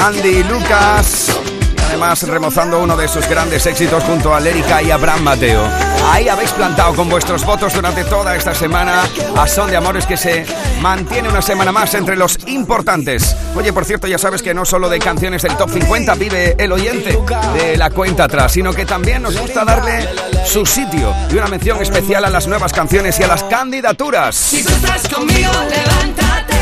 Andy 0.00 0.42
Lucas. 0.44 1.38
Además, 1.86 2.22
remozando 2.22 2.80
uno 2.80 2.96
de 2.96 3.06
sus 3.06 3.28
grandes 3.28 3.66
éxitos 3.66 4.02
junto 4.04 4.34
a 4.34 4.40
Lérica 4.40 4.80
y 4.80 4.90
Abraham 4.90 5.22
Mateo. 5.22 5.62
Ahí 6.10 6.30
habéis 6.30 6.52
plantado 6.52 6.94
con 6.94 7.10
vuestros 7.10 7.44
votos 7.44 7.74
durante 7.74 8.04
toda 8.04 8.34
esta 8.36 8.54
semana 8.54 9.02
a 9.36 9.46
Son 9.46 9.70
de 9.70 9.76
Amores 9.76 10.06
que 10.06 10.16
se 10.16 10.46
mantiene 10.80 11.28
una 11.28 11.42
semana 11.42 11.72
más 11.72 11.92
entre 11.92 12.16
los 12.16 12.38
importantes. 12.46 13.36
Oye, 13.54 13.74
por 13.74 13.84
cierto, 13.84 14.06
ya 14.06 14.16
sabes 14.16 14.40
que 14.40 14.54
no 14.54 14.64
solo 14.64 14.88
de 14.88 14.98
canciones 14.98 15.42
del 15.42 15.58
top 15.58 15.68
50 15.68 16.14
vive 16.14 16.54
el 16.58 16.72
oyente 16.72 17.18
de 17.54 17.76
la 17.76 17.90
cuenta 17.90 18.24
atrás, 18.24 18.52
sino 18.52 18.72
que 18.72 18.86
también 18.86 19.22
nos 19.22 19.38
gusta 19.38 19.62
darle 19.66 20.08
su 20.44 20.66
sitio 20.66 21.14
y 21.30 21.34
una 21.34 21.48
mención 21.48 21.80
especial 21.80 22.24
a 22.24 22.30
las 22.30 22.46
nuevas 22.46 22.72
canciones 22.72 23.18
y 23.20 23.22
a 23.22 23.28
las 23.28 23.44
candidaturas. 23.44 24.34
Si 24.34 24.64
tú 24.64 24.72
estás 24.72 25.08
conmigo, 25.08 25.52
levántate 25.68 26.56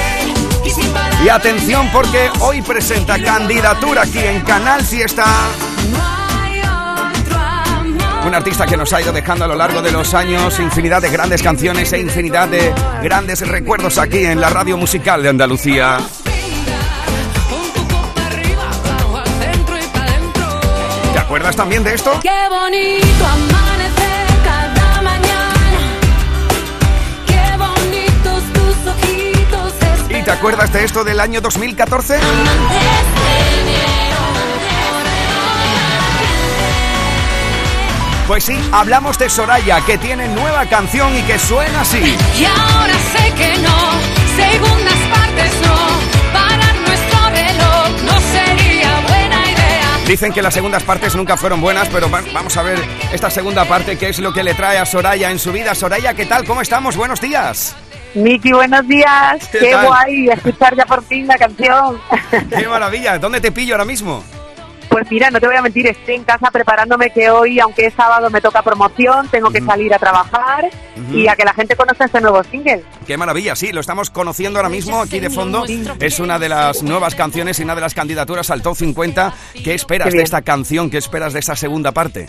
y 0.64 0.70
sin 0.70 0.92
parar. 0.92 1.22
Y 1.24 1.28
atención 1.28 1.88
porque 1.92 2.30
hoy 2.40 2.62
presenta 2.62 3.22
candidatura 3.22 4.02
aquí 4.02 4.18
en 4.18 4.40
Canal 4.42 4.82
Fiesta. 4.82 5.24
Un 8.26 8.34
artista 8.34 8.66
que 8.66 8.76
nos 8.76 8.92
ha 8.92 9.00
ido 9.00 9.12
dejando 9.12 9.46
a 9.46 9.48
lo 9.48 9.54
largo 9.54 9.80
de 9.80 9.90
los 9.90 10.12
años 10.12 10.58
infinidad 10.58 11.00
de 11.00 11.08
grandes 11.08 11.42
canciones 11.42 11.92
e 11.92 11.98
infinidad 11.98 12.48
de 12.48 12.74
grandes 13.02 13.46
recuerdos 13.46 13.96
aquí 13.96 14.18
en 14.18 14.40
la 14.40 14.50
radio 14.50 14.76
musical 14.76 15.22
de 15.22 15.30
Andalucía. 15.30 15.98
¿Te 21.12 21.18
acuerdas 21.18 21.56
también 21.56 21.84
de 21.84 21.94
esto? 21.94 22.18
Qué 22.22 22.48
bonito 22.50 23.26
amanecer 23.26 23.67
te 30.28 30.32
acuerdas 30.34 30.70
de 30.74 30.84
esto 30.84 31.04
del 31.04 31.20
año 31.20 31.40
2014? 31.40 32.20
Pues 38.26 38.44
sí, 38.44 38.58
hablamos 38.72 39.18
de 39.18 39.30
Soraya, 39.30 39.80
que 39.80 39.96
tiene 39.96 40.28
nueva 40.28 40.66
canción 40.66 41.16
y 41.16 41.22
que 41.22 41.38
suena 41.38 41.80
así. 41.80 41.96
Y 42.38 42.44
ahora 42.44 42.92
sé 43.16 43.32
que 43.32 43.56
no, 43.58 43.90
segundas 44.36 44.94
partes 45.10 45.52
no. 45.62 46.32
Parar 46.38 46.74
nuestro 46.86 47.30
reloj 47.30 48.02
no 48.04 48.20
sería 48.20 49.00
buena 49.08 49.50
idea. 49.50 49.98
Dicen 50.06 50.32
que 50.34 50.42
las 50.42 50.52
segundas 50.52 50.82
partes 50.82 51.16
nunca 51.16 51.38
fueron 51.38 51.62
buenas, 51.62 51.88
pero 51.88 52.10
va- 52.10 52.22
vamos 52.34 52.54
a 52.58 52.62
ver 52.62 52.78
esta 53.12 53.30
segunda 53.30 53.64
parte, 53.64 53.96
qué 53.96 54.10
es 54.10 54.18
lo 54.18 54.34
que 54.34 54.42
le 54.42 54.52
trae 54.52 54.76
a 54.76 54.84
Soraya 54.84 55.30
en 55.30 55.38
su 55.38 55.50
vida. 55.50 55.74
Soraya, 55.74 56.12
¿qué 56.12 56.26
tal? 56.26 56.44
¿Cómo 56.44 56.60
estamos? 56.60 56.96
Buenos 56.98 57.22
días. 57.22 57.74
Miki, 58.14 58.52
buenos 58.52 58.86
días. 58.88 59.48
¿Qué 59.52 59.58
Qué, 59.58 59.76
guay 59.76 60.28
escuchar 60.28 60.74
ya 60.76 60.86
por 60.86 61.04
fin 61.04 61.26
la 61.26 61.36
canción. 61.36 62.00
¡Qué 62.50 62.66
maravilla! 62.66 63.18
¿Dónde 63.18 63.40
te 63.40 63.52
pillo 63.52 63.74
ahora 63.74 63.84
mismo? 63.84 64.24
Pues 64.88 65.10
mira, 65.10 65.30
no 65.30 65.38
te 65.38 65.46
voy 65.46 65.56
a 65.56 65.62
mentir, 65.62 65.86
estoy 65.86 66.14
en 66.14 66.24
casa 66.24 66.50
preparándome 66.50 67.10
que 67.10 67.28
hoy, 67.30 67.60
aunque 67.60 67.86
es 67.86 67.94
sábado, 67.94 68.30
me 68.30 68.40
toca 68.40 68.62
promoción, 68.62 69.28
tengo 69.28 69.50
que 69.50 69.60
salir 69.60 69.92
a 69.92 69.98
trabajar 69.98 70.70
y 71.12 71.28
a 71.28 71.36
que 71.36 71.44
la 71.44 71.52
gente 71.52 71.76
conozca 71.76 72.06
este 72.06 72.20
nuevo 72.20 72.42
single. 72.44 72.82
¡Qué 73.06 73.16
maravilla! 73.16 73.54
Sí, 73.54 73.70
lo 73.70 73.80
estamos 73.80 74.10
conociendo 74.10 74.58
ahora 74.58 74.70
mismo 74.70 75.00
aquí 75.02 75.20
de 75.20 75.30
fondo. 75.30 75.64
Es 76.00 76.20
una 76.20 76.38
de 76.38 76.48
las 76.48 76.82
nuevas 76.82 77.14
canciones 77.14 77.60
y 77.60 77.64
una 77.64 77.74
de 77.74 77.82
las 77.82 77.94
candidaturas 77.94 78.50
al 78.50 78.62
Top 78.62 78.76
50. 78.76 79.34
¿Qué 79.62 79.74
esperas 79.74 80.08
Qué 80.10 80.16
de 80.16 80.22
esta 80.22 80.42
canción? 80.42 80.88
¿Qué 80.90 80.98
esperas 80.98 81.34
de 81.34 81.40
esta 81.40 81.54
segunda 81.54 81.92
parte? 81.92 82.26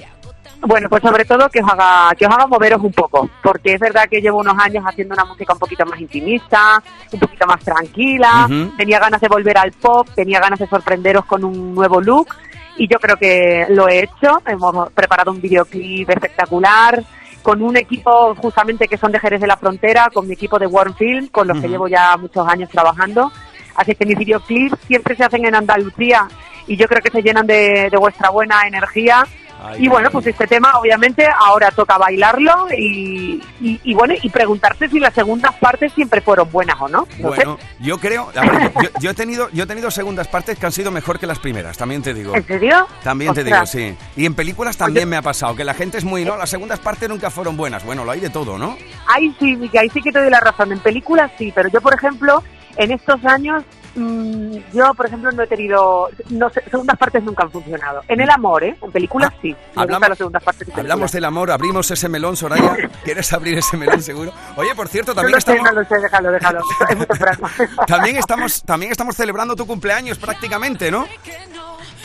Bueno, 0.61 0.89
pues 0.89 1.01
sobre 1.01 1.23
todo 1.23 1.49
que 1.49 1.61
os 1.61 1.69
haga 1.69 2.13
que 2.15 2.25
os 2.25 2.33
haga 2.33 2.45
moveros 2.45 2.81
un 2.81 2.91
poco, 2.91 3.29
porque 3.41 3.73
es 3.73 3.79
verdad 3.79 4.09
que 4.09 4.21
llevo 4.21 4.39
unos 4.39 4.57
años 4.59 4.83
haciendo 4.85 5.13
una 5.13 5.23
música 5.23 5.53
un 5.53 5.59
poquito 5.59 5.85
más 5.85 5.99
intimista, 5.99 6.83
un 7.13 7.19
poquito 7.19 7.47
más 7.47 7.63
tranquila, 7.63 8.47
tenía 8.77 8.99
ganas 8.99 9.21
de 9.21 9.29
volver 9.29 9.57
al 9.57 9.71
pop, 9.71 10.07
tenía 10.13 10.39
ganas 10.39 10.59
de 10.59 10.67
sorprenderos 10.67 11.25
con 11.25 11.45
un 11.45 11.73
nuevo 11.73 12.01
look 12.01 12.35
y 12.77 12.87
yo 12.87 12.99
creo 12.99 13.15
que 13.15 13.67
lo 13.69 13.87
he 13.87 14.03
hecho, 14.03 14.41
hemos 14.45 14.91
preparado 14.91 15.31
un 15.31 15.41
videoclip 15.41 16.09
espectacular 16.09 17.03
con 17.41 17.61
un 17.61 17.77
equipo 17.77 18.35
justamente 18.35 18.87
que 18.87 18.97
son 18.97 19.11
de 19.11 19.19
Jerez 19.19 19.41
de 19.41 19.47
la 19.47 19.57
Frontera, 19.57 20.09
con 20.13 20.27
mi 20.27 20.33
equipo 20.33 20.59
de 20.59 20.67
Warm 20.67 20.93
Film, 20.95 21.27
con 21.29 21.47
los 21.47 21.59
que 21.59 21.69
llevo 21.69 21.87
ya 21.87 22.17
muchos 22.17 22.47
años 22.47 22.69
trabajando. 22.69 23.31
Así 23.75 23.95
que 23.95 24.05
mis 24.05 24.17
videoclips 24.17 24.77
siempre 24.87 25.15
se 25.15 25.23
hacen 25.23 25.45
en 25.45 25.55
Andalucía 25.55 26.27
y 26.67 26.75
yo 26.75 26.87
creo 26.87 27.01
que 27.01 27.11
se 27.11 27.21
llenan 27.21 27.47
de, 27.47 27.89
de 27.89 27.97
vuestra 27.97 28.29
buena 28.29 28.67
energía. 28.67 29.25
Ay, 29.61 29.85
y 29.85 29.87
bueno, 29.89 30.09
pues 30.11 30.27
este 30.27 30.47
tema 30.47 30.71
obviamente 30.79 31.27
ahora 31.27 31.71
toca 31.71 31.97
bailarlo 31.97 32.67
y, 32.77 33.41
y, 33.59 33.79
y 33.83 33.93
bueno, 33.93 34.13
y 34.21 34.29
preguntarse 34.29 34.87
si 34.87 34.99
las 34.99 35.13
segundas 35.13 35.53
partes 35.55 35.91
siempre 35.93 36.21
fueron 36.21 36.49
buenas 36.51 36.77
o 36.79 36.87
no. 36.87 37.07
No 37.19 37.33
sé. 37.33 37.45
Bueno, 37.45 37.59
yo 37.79 37.97
creo, 37.97 38.31
a 38.35 38.41
ver, 38.41 38.71
yo, 38.81 38.89
yo 39.01 39.09
he 39.11 39.13
tenido, 39.13 39.49
yo 39.51 39.63
he 39.63 39.67
tenido 39.67 39.91
segundas 39.91 40.27
partes 40.27 40.57
que 40.57 40.65
han 40.65 40.71
sido 40.71 40.91
mejor 40.91 41.19
que 41.19 41.27
las 41.27 41.39
primeras, 41.39 41.77
también 41.77 42.01
te 42.01 42.13
digo. 42.13 42.35
¿En 42.35 42.45
serio? 42.45 42.87
También 43.03 43.33
te 43.33 43.43
digo, 43.43 43.65
sí. 43.65 43.95
Y 44.15 44.25
en 44.25 44.33
películas 44.33 44.77
también 44.77 45.09
me 45.09 45.17
ha 45.17 45.21
pasado, 45.21 45.55
que 45.55 45.63
la 45.63 45.73
gente 45.73 45.97
es 45.97 46.05
muy, 46.05 46.23
no, 46.23 46.37
las 46.37 46.49
segundas 46.49 46.79
partes 46.79 47.09
nunca 47.09 47.29
fueron 47.29 47.57
buenas. 47.57 47.83
Bueno, 47.83 48.05
lo 48.05 48.11
hay 48.11 48.19
de 48.19 48.29
todo, 48.29 48.57
¿no? 48.57 48.77
Ahí 49.07 49.35
sí, 49.39 49.69
ahí 49.77 49.89
sí 49.89 50.01
que 50.01 50.11
te 50.11 50.19
doy 50.19 50.29
la 50.29 50.39
razón. 50.39 50.71
En 50.71 50.79
películas 50.79 51.31
sí, 51.37 51.51
pero 51.53 51.69
yo, 51.69 51.81
por 51.81 51.93
ejemplo, 51.93 52.43
en 52.77 52.91
estos 52.91 53.23
años, 53.25 53.63
mm, 53.95 54.57
yo, 54.73 54.93
por 54.93 55.05
ejemplo, 55.07 55.31
no 55.31 55.43
he 55.43 55.47
tenido. 55.47 56.09
No 56.29 56.49
sé, 56.49 56.61
segundas 56.69 56.97
partes 56.97 57.23
nunca 57.23 57.43
han 57.43 57.51
funcionado. 57.51 58.01
En 58.07 58.21
el 58.21 58.29
amor, 58.29 58.63
¿eh? 58.63 58.75
En 58.81 58.91
películas 58.91 59.31
sí. 59.41 59.49
Me 59.49 59.55
Ah, 59.75 59.81
hablamos- 59.81 59.89
gustan 59.89 60.09
las 60.09 60.17
segundas 60.17 60.43
partes. 60.43 60.67
y 60.67 60.71
Hablamos 60.71 60.85
películas. 60.87 61.11
del 61.11 61.25
amor, 61.25 61.51
abrimos 61.51 61.91
ese 61.91 62.09
melón, 62.09 62.35
Soraya. 62.37 62.75
¿Quieres 63.03 63.31
abrir 63.33 63.57
ese 63.57 63.77
melón 63.77 64.01
seguro? 64.01 64.31
Oye, 64.55 64.73
por 64.75 64.87
cierto, 64.87 65.11
No 65.11 65.15
también 65.21 65.41
sé, 65.41 65.51
estamos, 65.51 65.73
no 65.73 65.81
lo 65.81 65.87
sé, 65.87 65.95
déjalo, 66.01 66.31
déjalo. 66.31 66.61
Es 66.89 66.97
muy 66.97 67.05
temprano. 67.05 67.47
también 67.87 68.15
estamos, 68.17 68.63
también 68.63 68.91
estamos 68.91 69.15
celebrando 69.15 69.55
tu 69.55 69.65
cumpleaños 69.67 70.17
prácticamente, 70.17 70.91
¿no? 70.91 71.05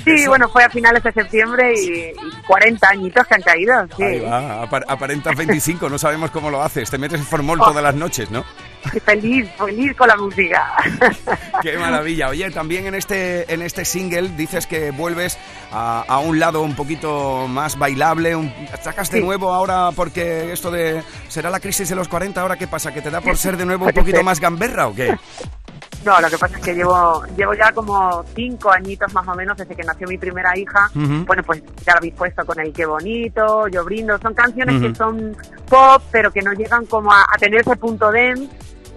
Sí, 0.04 0.26
bueno, 0.26 0.50
fue 0.50 0.62
a 0.62 0.68
finales 0.68 1.02
de 1.02 1.12
septiembre 1.12 1.72
y, 1.80 1.88
y 2.10 2.42
40 2.46 2.88
añitos 2.90 3.26
que 3.26 3.34
han 3.36 3.40
caído. 3.40 3.72
Sí. 3.96 4.02
Ahí 4.02 4.20
va, 4.20 4.64
aparentas 4.64 5.34
25, 5.34 5.88
no 5.88 5.96
sabemos 5.96 6.30
cómo 6.30 6.50
lo 6.50 6.62
haces. 6.62 6.90
Te 6.90 6.98
metes 6.98 7.20
en 7.20 7.24
formol 7.26 7.58
todas 7.58 7.82
las 7.82 7.94
noches, 7.94 8.30
¿no? 8.30 8.44
Y 8.92 9.00
feliz, 9.00 9.48
feliz 9.58 9.96
con 9.96 10.08
la 10.08 10.16
música. 10.16 10.72
Qué 11.62 11.78
maravilla. 11.78 12.28
Oye, 12.28 12.50
también 12.50 12.86
en 12.86 12.94
este, 12.94 13.52
en 13.52 13.62
este 13.62 13.84
single 13.84 14.28
dices 14.36 14.66
que 14.66 14.90
vuelves 14.90 15.38
a, 15.72 16.04
a 16.06 16.18
un 16.18 16.38
lado 16.38 16.62
un 16.62 16.74
poquito 16.76 17.46
más 17.48 17.78
bailable. 17.78 18.36
un- 18.36 18.52
sacas 18.82 19.10
de 19.10 19.18
Sí. 19.18 19.24
nuevo 19.24 19.52
ahora 19.52 19.90
porque 19.94 20.52
esto 20.52 20.70
de... 20.70 21.02
¿Será 21.28 21.50
la 21.50 21.60
crisis 21.60 21.88
de 21.88 21.94
los 21.96 22.08
40? 22.08 22.40
¿Ahora 22.40 22.56
qué 22.56 22.66
pasa? 22.66 22.92
¿Que 22.92 23.00
te 23.02 23.10
da 23.10 23.20
por 23.20 23.36
ser 23.36 23.56
de 23.56 23.64
nuevo 23.66 23.86
un 23.86 23.92
poquito 23.94 24.22
más 24.22 24.40
gamberra 24.40 24.88
o 24.88 24.94
qué? 24.94 25.16
No, 26.04 26.20
lo 26.20 26.28
que 26.28 26.36
pasa 26.36 26.58
es 26.58 26.62
que 26.62 26.74
llevo 26.74 27.22
llevo 27.34 27.54
ya 27.54 27.72
como 27.72 28.22
cinco 28.34 28.70
añitos 28.70 29.10
más 29.14 29.26
o 29.26 29.34
menos 29.34 29.56
desde 29.56 29.74
que 29.74 29.82
nació 29.84 30.06
mi 30.06 30.18
primera 30.18 30.52
hija. 30.58 30.90
Bueno, 30.94 31.42
pues 31.42 31.62
ya 31.86 31.92
lo 31.94 31.98
habéis 31.98 32.12
puesto 32.12 32.44
con 32.44 32.60
el 32.60 32.74
Qué 32.74 32.84
bonito, 32.84 33.66
Yo 33.68 33.82
brindo. 33.84 34.18
Son 34.18 34.34
canciones 34.34 34.82
que 34.82 34.94
son 34.94 35.34
pop, 35.66 36.02
pero 36.10 36.30
que 36.30 36.42
no 36.42 36.52
llegan 36.52 36.84
como 36.84 37.10
a, 37.10 37.22
a 37.22 37.38
tener 37.38 37.62
ese 37.62 37.74
punto 37.76 38.12
dance. 38.12 38.48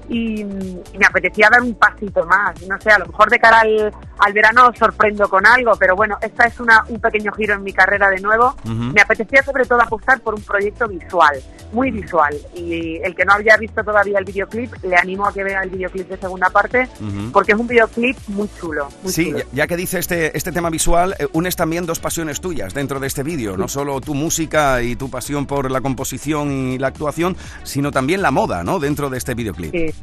Y, 0.09 0.43
me 0.43 1.05
apetecía 1.07 1.49
dar 1.51 1.61
un 1.61 1.75
pasito 1.75 2.25
más. 2.25 2.61
No 2.67 2.79
sé, 2.81 2.89
a 2.91 2.99
lo 2.99 3.05
mejor 3.07 3.29
de 3.29 3.39
cara 3.39 3.59
al, 3.61 3.93
al 4.19 4.33
verano 4.33 4.67
os 4.67 4.77
sorprendo 4.77 5.27
con 5.29 5.45
algo, 5.45 5.73
pero 5.79 5.95
bueno, 5.95 6.17
esta 6.21 6.45
es 6.45 6.59
una, 6.59 6.83
un 6.89 6.99
pequeño 6.99 7.31
giro 7.33 7.53
en 7.55 7.63
mi 7.63 7.73
carrera 7.73 8.09
de 8.09 8.19
nuevo. 8.21 8.55
Me 8.65 9.01
apetecía 9.01 9.43
sobre 9.43 9.65
todo 9.65 9.81
apostar 9.81 10.19
por 10.21 10.33
un 10.35 10.41
proyecto 10.41 10.87
visual, 10.87 11.35
muy 11.71 11.91
visual. 11.91 12.35
Y 12.55 12.97
el 13.03 13.15
que 13.15 13.25
no 13.25 13.33
había 13.33 13.57
visto 13.57 13.83
todavía 13.83 14.19
el 14.19 14.25
videoclip, 14.25 14.73
le 14.83 14.95
animo 14.95 15.27
a 15.27 15.33
que 15.33 15.43
vea 15.43 15.61
el 15.63 15.69
videoclip 15.69 16.07
de 16.09 16.17
segunda 16.17 16.49
parte, 16.49 16.87
porque 17.31 17.51
es 17.53 17.57
un 17.59 17.67
videoclip 17.67 18.17
muy 18.27 18.49
chulo. 18.59 18.87
Muy 19.03 19.11
Sí, 19.11 19.25
chulo. 19.25 19.39
ya, 19.39 19.45
ya 19.53 19.67
que 19.67 19.75
dice 19.77 19.99
este, 19.99 20.35
este 20.37 20.51
tema 20.51 20.69
visual, 20.69 21.15
eh, 21.19 21.27
unes 21.33 21.55
también 21.55 21.85
dos 21.85 21.99
pasiones 21.99 22.41
tuyas 22.41 22.73
dentro 22.73 22.99
de 22.99 23.07
este 23.07 23.23
vídeo, 23.23 23.57
no 23.57 23.67
solo 23.67 23.99
tu 24.01 24.13
música 24.15 24.81
y 24.81 24.95
tu 24.95 25.09
pasión 25.09 25.45
por 25.45 25.69
la 25.69 25.81
composición 25.81 26.51
y 26.51 26.77
la 26.77 26.87
actuación, 26.87 27.35
sino 27.63 27.91
también 27.91 28.21
la 28.21 28.31
moda, 28.31 28.63
¿no? 28.63 28.79
Dentro 28.79 29.09
de 29.09 29.17
este 29.17 29.33
videoclip. 29.35 29.71
Sí. 29.71 29.93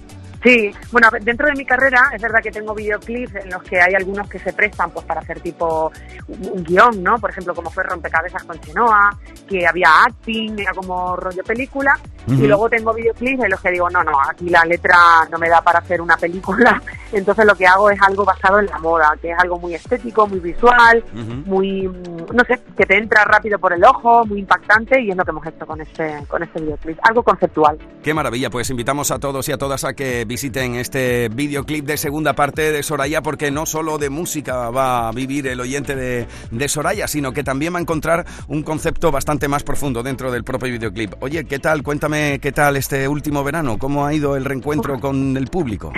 Sí, 0.44 0.70
bueno, 0.92 1.08
dentro 1.22 1.46
de 1.46 1.54
mi 1.54 1.64
carrera 1.64 2.10
es 2.12 2.20
verdad 2.20 2.40
que 2.42 2.50
tengo 2.50 2.74
videoclips 2.74 3.34
en 3.36 3.48
los 3.48 3.62
que 3.62 3.80
hay 3.80 3.94
algunos 3.94 4.28
que 4.28 4.38
se 4.38 4.52
prestan 4.52 4.90
pues 4.90 5.06
para 5.06 5.22
hacer 5.22 5.40
tipo 5.40 5.90
un, 6.28 6.62
guion, 6.62 7.02
¿no? 7.02 7.18
Por 7.18 7.30
ejemplo, 7.30 7.54
como 7.54 7.70
fue 7.70 7.82
Rompecabezas 7.84 8.44
con 8.44 8.60
Chenoa, 8.60 9.18
que 9.48 9.66
había 9.66 9.88
acting, 10.06 10.58
era 10.58 10.72
como 10.74 11.16
rollo 11.16 11.42
película. 11.44 11.98
Ujú. 12.26 12.44
Y 12.44 12.46
luego 12.46 12.68
tengo 12.68 12.92
videoclips 12.94 13.44
en 13.44 13.50
los 13.50 13.60
que 13.60 13.70
digo, 13.70 13.88
no, 13.90 14.02
no, 14.02 14.12
aquí 14.28 14.48
la 14.48 14.64
letra 14.64 14.96
no 15.30 15.38
me 15.38 15.48
da 15.48 15.60
para 15.60 15.80
hacer 15.80 16.00
una 16.00 16.16
película. 16.16 16.80
Entonces 17.12 17.44
lo 17.44 17.54
que 17.54 17.66
hago 17.66 17.90
es 17.90 18.00
algo 18.02 18.24
basado 18.24 18.58
en 18.58 18.66
la 18.66 18.78
moda, 18.78 19.16
que 19.20 19.30
es 19.30 19.38
algo 19.38 19.58
muy 19.58 19.74
estético, 19.74 20.26
muy 20.26 20.40
visual, 20.40 21.04
muy, 21.46 21.86
mm, 21.86 22.34
no 22.34 22.44
sé, 22.44 22.60
que 22.76 22.84
te 22.86 22.96
entra 22.96 23.24
rápido 23.24 23.58
por 23.58 23.72
el 23.72 23.84
ojo, 23.84 24.24
muy 24.26 24.40
impactante 24.40 25.00
y 25.00 25.10
es 25.10 25.16
lo 25.16 25.24
que 25.24 25.30
hemos 25.30 25.46
hecho 25.46 25.66
con 25.66 25.80
este, 25.80 26.24
con 26.26 26.42
este 26.42 26.60
videoclip. 26.60 26.98
Algo 27.02 27.22
conceptual. 27.22 27.78
Qué 28.02 28.14
maravilla, 28.14 28.50
pues 28.50 28.68
invitamos 28.70 29.10
a 29.10 29.18
todos 29.18 29.48
y 29.48 29.52
a 29.52 29.58
todas 29.58 29.84
a 29.84 29.94
que 29.94 30.24
visiten 30.24 30.74
este 30.74 31.28
videoclip 31.28 31.84
de 31.84 31.96
segunda 31.96 32.34
parte 32.34 32.72
de 32.72 32.82
Soraya, 32.82 33.22
porque 33.22 33.50
no 33.50 33.66
solo 33.66 33.98
de 33.98 34.10
música 34.10 34.70
va 34.70 35.08
a 35.08 35.12
vivir 35.12 35.46
el 35.46 35.60
oyente 35.60 35.94
de, 35.94 36.26
de 36.50 36.68
Soraya, 36.68 37.06
sino 37.06 37.32
que 37.32 37.44
también 37.44 37.74
va 37.74 37.78
a 37.78 37.82
encontrar 37.82 38.26
un 38.48 38.62
concepto 38.62 39.12
bastante 39.12 39.46
más 39.46 39.62
profundo 39.62 40.02
dentro 40.02 40.32
del 40.32 40.42
propio 40.42 40.72
videoclip. 40.72 41.14
Oye, 41.20 41.44
¿qué 41.44 41.58
tal? 41.58 41.82
Cuéntame 41.82 42.13
qué 42.40 42.52
tal 42.52 42.76
este 42.76 43.08
último 43.08 43.42
verano, 43.44 43.78
cómo 43.78 44.06
ha 44.06 44.12
ido 44.14 44.36
el 44.36 44.44
reencuentro 44.44 45.00
con 45.00 45.36
el 45.36 45.46
público. 45.48 45.92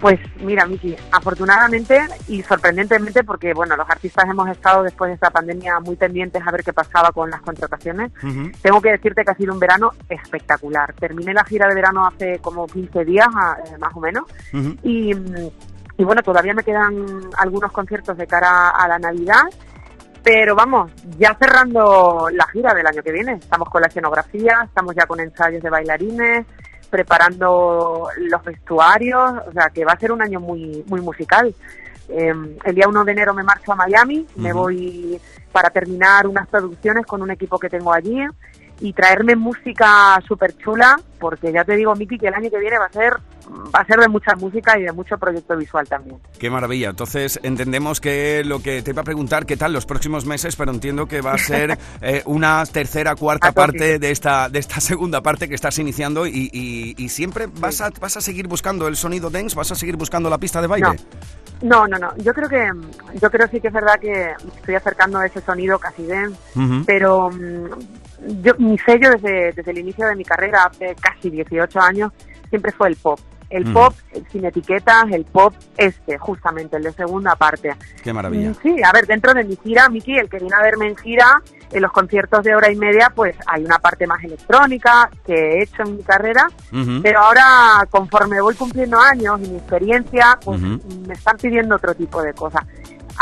Pues 0.00 0.18
mira, 0.42 0.66
Miki, 0.66 0.96
afortunadamente 1.12 2.00
y 2.26 2.42
sorprendentemente, 2.42 3.22
porque 3.22 3.54
bueno, 3.54 3.76
los 3.76 3.88
artistas 3.88 4.24
hemos 4.28 4.48
estado 4.48 4.82
después 4.82 5.10
de 5.10 5.14
esta 5.14 5.30
pandemia 5.30 5.78
muy 5.78 5.94
pendientes 5.94 6.42
a 6.44 6.50
ver 6.50 6.64
qué 6.64 6.72
pasaba 6.72 7.12
con 7.12 7.30
las 7.30 7.40
contrataciones, 7.40 8.10
tengo 8.60 8.80
que 8.80 8.90
decirte 8.90 9.24
que 9.24 9.30
ha 9.30 9.36
sido 9.36 9.52
un 9.54 9.60
verano 9.60 9.92
espectacular. 10.08 10.92
Terminé 10.98 11.32
la 11.32 11.44
gira 11.44 11.68
de 11.68 11.74
verano 11.76 12.04
hace 12.04 12.40
como 12.40 12.66
15 12.66 13.04
días, 13.04 13.28
a- 13.32 13.58
eh, 13.64 13.78
más 13.78 13.92
o 13.94 14.00
menos, 14.00 14.24
y, 14.82 15.14
mm, 15.14 15.48
y 15.98 16.04
bueno, 16.04 16.20
todavía 16.22 16.52
me 16.54 16.64
quedan 16.64 17.06
algunos 17.38 17.70
conciertos 17.70 18.16
de 18.16 18.26
cara 18.26 18.70
a 18.70 18.88
la 18.88 18.98
Navidad, 18.98 19.42
pero 20.22 20.54
vamos, 20.54 20.92
ya 21.18 21.36
cerrando 21.38 22.28
la 22.32 22.46
gira 22.48 22.74
del 22.74 22.86
año 22.86 23.02
que 23.02 23.12
viene. 23.12 23.34
Estamos 23.34 23.68
con 23.68 23.80
la 23.80 23.88
escenografía, 23.88 24.62
estamos 24.64 24.94
ya 24.94 25.06
con 25.06 25.20
ensayos 25.20 25.62
de 25.62 25.70
bailarines, 25.70 26.46
preparando 26.90 28.08
los 28.16 28.44
vestuarios, 28.44 29.32
o 29.48 29.52
sea 29.52 29.70
que 29.70 29.84
va 29.84 29.92
a 29.92 29.98
ser 29.98 30.12
un 30.12 30.22
año 30.22 30.40
muy, 30.40 30.84
muy 30.86 31.00
musical. 31.00 31.54
Eh, 32.08 32.34
el 32.64 32.74
día 32.74 32.88
1 32.88 33.04
de 33.04 33.12
enero 33.12 33.34
me 33.34 33.42
marcho 33.42 33.72
a 33.72 33.76
Miami, 33.76 34.26
me 34.36 34.52
voy 34.52 35.20
para 35.50 35.70
terminar 35.70 36.26
unas 36.26 36.46
producciones 36.48 37.06
con 37.06 37.22
un 37.22 37.30
equipo 37.30 37.58
que 37.58 37.68
tengo 37.68 37.92
allí 37.92 38.26
y 38.82 38.92
traerme 38.92 39.36
música 39.36 40.20
súper 40.26 40.56
chula, 40.58 40.98
porque 41.18 41.52
ya 41.52 41.64
te 41.64 41.76
digo, 41.76 41.94
Miki, 41.94 42.18
que 42.18 42.28
el 42.28 42.34
año 42.34 42.50
que 42.50 42.58
viene 42.58 42.78
va 42.78 42.86
a 42.86 42.92
ser 42.92 43.14
va 43.74 43.80
a 43.80 43.84
ser 43.84 43.98
de 43.98 44.08
mucha 44.08 44.34
música 44.36 44.78
y 44.78 44.82
de 44.84 44.92
mucho 44.92 45.18
proyecto 45.18 45.56
visual 45.56 45.86
también. 45.86 46.16
Qué 46.38 46.48
maravilla. 46.48 46.90
Entonces 46.90 47.38
entendemos 47.42 48.00
que 48.00 48.42
lo 48.44 48.62
que 48.62 48.82
te 48.82 48.90
iba 48.92 49.02
a 49.02 49.04
preguntar, 49.04 49.44
¿qué 49.46 49.56
tal 49.56 49.72
los 49.72 49.84
próximos 49.84 50.24
meses? 50.24 50.56
Pero 50.56 50.70
entiendo 50.72 51.06
que 51.06 51.20
va 51.20 51.34
a 51.34 51.38
ser 51.38 51.76
eh, 52.00 52.22
una 52.24 52.64
tercera, 52.64 53.14
cuarta 53.14 53.52
parte 53.52 53.98
de 53.98 54.10
esta, 54.10 54.48
de 54.48 54.58
esta 54.58 54.80
segunda 54.80 55.20
parte 55.22 55.48
que 55.48 55.54
estás 55.54 55.78
iniciando 55.78 56.26
y, 56.26 56.50
y- 56.52 56.94
y 56.96 57.08
siempre 57.08 57.46
vas 57.58 57.80
a, 57.80 57.90
vas 58.00 58.16
a 58.16 58.20
seguir 58.20 58.46
buscando 58.48 58.88
el 58.88 58.96
sonido 58.96 59.28
dance, 59.28 59.54
vas 59.56 59.70
a 59.72 59.74
seguir 59.74 59.96
buscando 59.96 60.30
la 60.30 60.38
pista 60.38 60.60
de 60.62 60.66
baile. 60.68 60.96
No, 61.62 61.86
no, 61.86 61.98
no. 61.98 62.16
Yo 62.18 62.32
creo 62.34 62.48
que 62.48 62.68
yo 63.20 63.30
creo 63.30 63.46
sí 63.48 63.60
que 63.60 63.68
es 63.68 63.74
verdad 63.74 63.98
que 64.00 64.32
estoy 64.56 64.74
acercando 64.74 65.18
a 65.18 65.26
ese 65.26 65.40
sonido 65.42 65.78
casi 65.78 66.06
dance, 66.06 66.36
pero 66.86 67.30
yo 68.42 68.52
mi 68.58 68.78
sello 68.78 69.10
desde, 69.10 69.52
desde 69.52 69.70
el 69.70 69.78
inicio 69.78 70.06
de 70.06 70.16
mi 70.16 70.24
carrera 70.24 70.64
hace 70.64 70.94
casi 71.00 71.30
18 71.30 71.80
años 71.80 72.12
siempre 72.48 72.72
fue 72.72 72.88
el 72.88 72.96
pop. 72.96 73.18
El 73.50 73.64
Ujú. 73.64 73.74
pop 73.74 73.94
eh, 74.12 74.22
sin 74.32 74.46
etiquetas, 74.46 75.04
el 75.12 75.26
pop 75.26 75.52
este, 75.76 76.16
justamente, 76.16 76.76
el 76.78 76.84
de 76.84 76.92
segunda 76.92 77.36
parte. 77.36 77.74
Qué 78.02 78.10
maravilla. 78.10 78.48
Mm, 78.50 78.54
Sí, 78.62 78.76
a 78.82 78.90
ver, 78.92 79.06
dentro 79.06 79.34
de 79.34 79.44
mi 79.44 79.56
gira, 79.56 79.90
Miki, 79.90 80.16
el 80.16 80.30
que 80.30 80.38
viene 80.38 80.54
a 80.58 80.62
verme 80.62 80.88
en 80.88 80.96
gira, 80.96 81.42
en 81.70 81.82
los 81.82 81.92
conciertos 81.92 82.42
de 82.44 82.54
hora 82.54 82.70
y 82.72 82.76
media, 82.76 83.12
pues 83.14 83.36
hay 83.46 83.62
una 83.64 83.78
parte 83.78 84.06
más 84.06 84.24
electrónica 84.24 85.10
que 85.26 85.34
he 85.34 85.62
hecho 85.64 85.82
en 85.82 85.96
mi 85.98 86.02
carrera, 86.02 86.46
pero 87.02 87.18
ahora, 87.20 87.86
conforme 87.90 88.40
voy 88.40 88.54
cumpliendo 88.54 88.98
años 88.98 89.38
y 89.42 89.48
mi 89.50 89.56
experiencia, 89.58 90.38
pues 90.42 90.58
me 90.60 91.12
están 91.12 91.36
pidiendo 91.36 91.76
otro 91.76 91.94
tipo 91.94 92.22
de 92.22 92.32
cosas. 92.32 92.62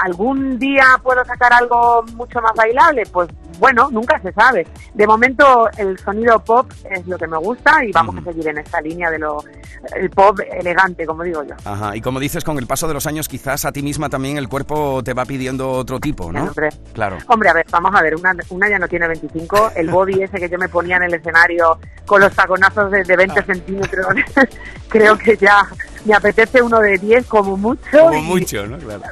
¿Algún 0.04 0.58
día 0.60 0.84
puedo 1.02 1.24
sacar 1.24 1.52
algo 1.52 2.04
mucho 2.14 2.40
más 2.40 2.52
bailable? 2.54 3.02
Pues 3.12 3.28
bueno, 3.60 3.88
nunca 3.92 4.18
se 4.20 4.32
sabe. 4.32 4.66
De 4.94 5.06
momento 5.06 5.68
el 5.76 5.96
sonido 5.98 6.40
pop 6.40 6.70
es 6.90 7.06
lo 7.06 7.16
que 7.18 7.26
me 7.28 7.36
gusta 7.36 7.84
y 7.84 7.92
vamos 7.92 8.16
a 8.18 8.22
seguir 8.24 8.48
en 8.48 8.58
esta 8.58 8.80
línea 8.80 9.10
de 9.10 9.18
lo 9.18 9.44
el 9.94 10.10
pop 10.10 10.40
elegante, 10.58 11.06
como 11.06 11.22
digo 11.22 11.42
yo. 11.44 11.54
Ajá, 11.64 11.94
y 11.96 12.00
como 12.00 12.18
dices, 12.18 12.42
con 12.42 12.58
el 12.58 12.66
paso 12.66 12.88
de 12.88 12.94
los 12.94 13.06
años 13.06 13.28
quizás 13.28 13.64
a 13.64 13.72
ti 13.72 13.82
misma 13.82 14.08
también 14.08 14.36
el 14.36 14.48
cuerpo 14.48 15.02
te 15.04 15.14
va 15.14 15.24
pidiendo 15.24 15.70
otro 15.70 16.00
tipo, 16.00 16.32
¿no? 16.32 16.44
Hombre. 16.44 16.70
Claro. 16.92 17.18
Hombre, 17.28 17.50
a 17.50 17.52
ver, 17.52 17.66
vamos 17.70 17.94
a 17.94 18.02
ver, 18.02 18.16
una, 18.16 18.32
una 18.50 18.68
ya 18.68 18.78
no 18.78 18.88
tiene 18.88 19.06
25, 19.08 19.72
el 19.76 19.90
body 19.90 20.22
ese 20.22 20.38
que 20.38 20.48
yo 20.48 20.58
me 20.58 20.68
ponía 20.68 20.96
en 20.96 21.04
el 21.04 21.14
escenario 21.14 21.78
con 22.06 22.20
los 22.20 22.32
taconazos 22.34 22.90
de, 22.90 23.04
de 23.04 23.16
20 23.16 23.42
centímetros, 23.42 24.06
creo 24.88 25.16
que 25.18 25.36
ya 25.36 25.66
me 26.04 26.14
apetece 26.14 26.62
uno 26.62 26.78
de 26.80 26.96
10 26.98 27.26
como 27.26 27.56
mucho. 27.56 27.80
Como 27.92 28.14
y- 28.16 28.22
mucho, 28.22 28.66
¿no? 28.66 28.78
Claro. 28.78 29.02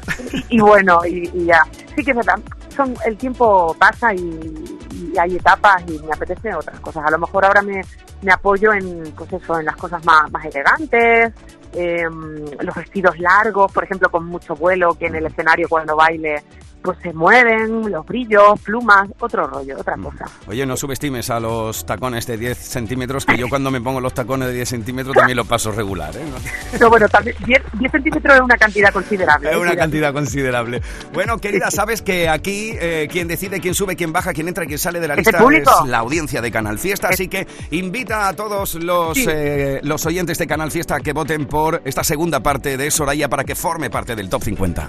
y 0.48 0.61
bueno, 0.61 1.00
y, 1.06 1.30
y 1.34 1.44
ya. 1.46 1.62
Sí 1.94 2.04
que 2.04 2.11
es 2.12 2.16
verdad, 2.16 2.38
son, 2.78 2.94
el 3.04 3.16
tiempo 3.16 3.74
pasa 3.76 4.14
y, 4.14 4.78
y 5.12 5.18
hay 5.18 5.36
etapas 5.36 5.82
y 5.88 5.98
me 5.98 6.12
apetece 6.12 6.54
otras 6.54 6.78
cosas. 6.80 7.04
A 7.04 7.10
lo 7.10 7.18
mejor 7.18 7.44
ahora 7.44 7.60
me, 7.60 7.82
me 8.22 8.32
apoyo 8.32 8.72
en, 8.72 9.12
pues 9.16 9.32
eso, 9.32 9.58
en 9.58 9.66
las 9.66 9.76
cosas 9.76 10.04
más, 10.04 10.30
más 10.30 10.44
elegantes, 10.44 11.32
em, 11.72 12.44
los 12.60 12.74
vestidos 12.76 13.18
largos, 13.18 13.72
por 13.72 13.84
ejemplo, 13.84 14.08
con 14.10 14.26
mucho 14.26 14.54
vuelo, 14.54 14.94
que 14.94 15.06
en 15.06 15.16
el 15.16 15.26
escenario 15.26 15.68
cuando 15.68 15.96
baile 15.96 16.42
pues 16.82 16.98
se 17.02 17.12
mueven, 17.12 17.90
los 17.90 18.06
brillos, 18.06 18.60
plumas, 18.64 19.08
otro 19.18 19.46
rollo, 19.46 19.76
otra 19.78 19.96
cosa. 19.96 20.24
Oye, 20.46 20.64
no 20.64 20.76
subestimes 20.76 21.28
a 21.30 21.40
los 21.40 21.84
tacones 21.84 22.26
de 22.26 22.37
10 22.38 22.56
centímetros, 22.56 23.26
que 23.26 23.37
yo 23.37 23.48
cuando 23.48 23.70
me 23.70 23.81
pongo 23.81 24.00
los 24.00 24.14
tacones 24.14 24.48
de 24.48 24.54
10 24.54 24.68
centímetros 24.68 25.14
también 25.14 25.37
los 25.37 25.46
paso 25.46 25.72
regular, 25.72 26.16
¿eh? 26.16 26.24
No- 26.31 26.37
Pero 26.72 26.90
bueno, 26.90 27.08
también 27.08 27.37
10, 27.44 27.62
10 27.74 27.92
centímetros 27.92 28.35
es 28.37 28.40
una 28.40 28.56
cantidad 28.56 28.92
considerable. 28.92 29.50
Es 29.50 29.56
¿eh? 29.56 29.58
una 29.58 29.76
cantidad 29.76 30.12
considerable. 30.12 30.81
Bueno, 31.12 31.38
querida, 31.38 31.70
sabes 31.70 32.00
que 32.02 32.29
aquí 32.29 32.72
eh, 32.81 33.08
quien 33.10 33.29
decide 33.29 33.60
quién 33.60 33.74
sube, 33.74 33.96
quién 33.96 34.12
baja, 34.12 34.33
quién 34.33 34.48
entra 34.48 34.64
y 34.64 34.68
quién 34.68 34.79
sale 34.79 35.00
de 35.00 35.08
la 35.08 35.16
lista 35.16 35.38
público. 35.38 35.70
es 35.85 35.90
la 35.90 35.98
audiencia 35.98 36.40
de 36.40 36.50
Canal 36.50 36.79
Fiesta. 36.79 37.08
Así 37.08 37.29
que 37.29 37.46
invita 37.70 38.29
a 38.29 38.35
todos 38.35 38.74
los, 38.76 39.16
Sí. 39.18 39.26
eh, 39.29 39.81
los 39.83 40.06
oyentes 40.06 40.38
de 40.38 40.46
Canal 40.46 40.70
Fiesta 40.70 40.96
a 40.96 41.00
que 41.00 41.12
voten 41.12 41.46
por 41.46 41.83
esta 41.85 42.04
segunda 42.04 42.40
parte 42.40 42.76
de 42.76 42.90
Soraya 42.90 43.29
para 43.29 43.44
que 43.44 43.54
forme 43.54 43.90
parte 43.90 44.14
del 44.16 44.29
Top 44.29 44.42
50. 44.42 44.88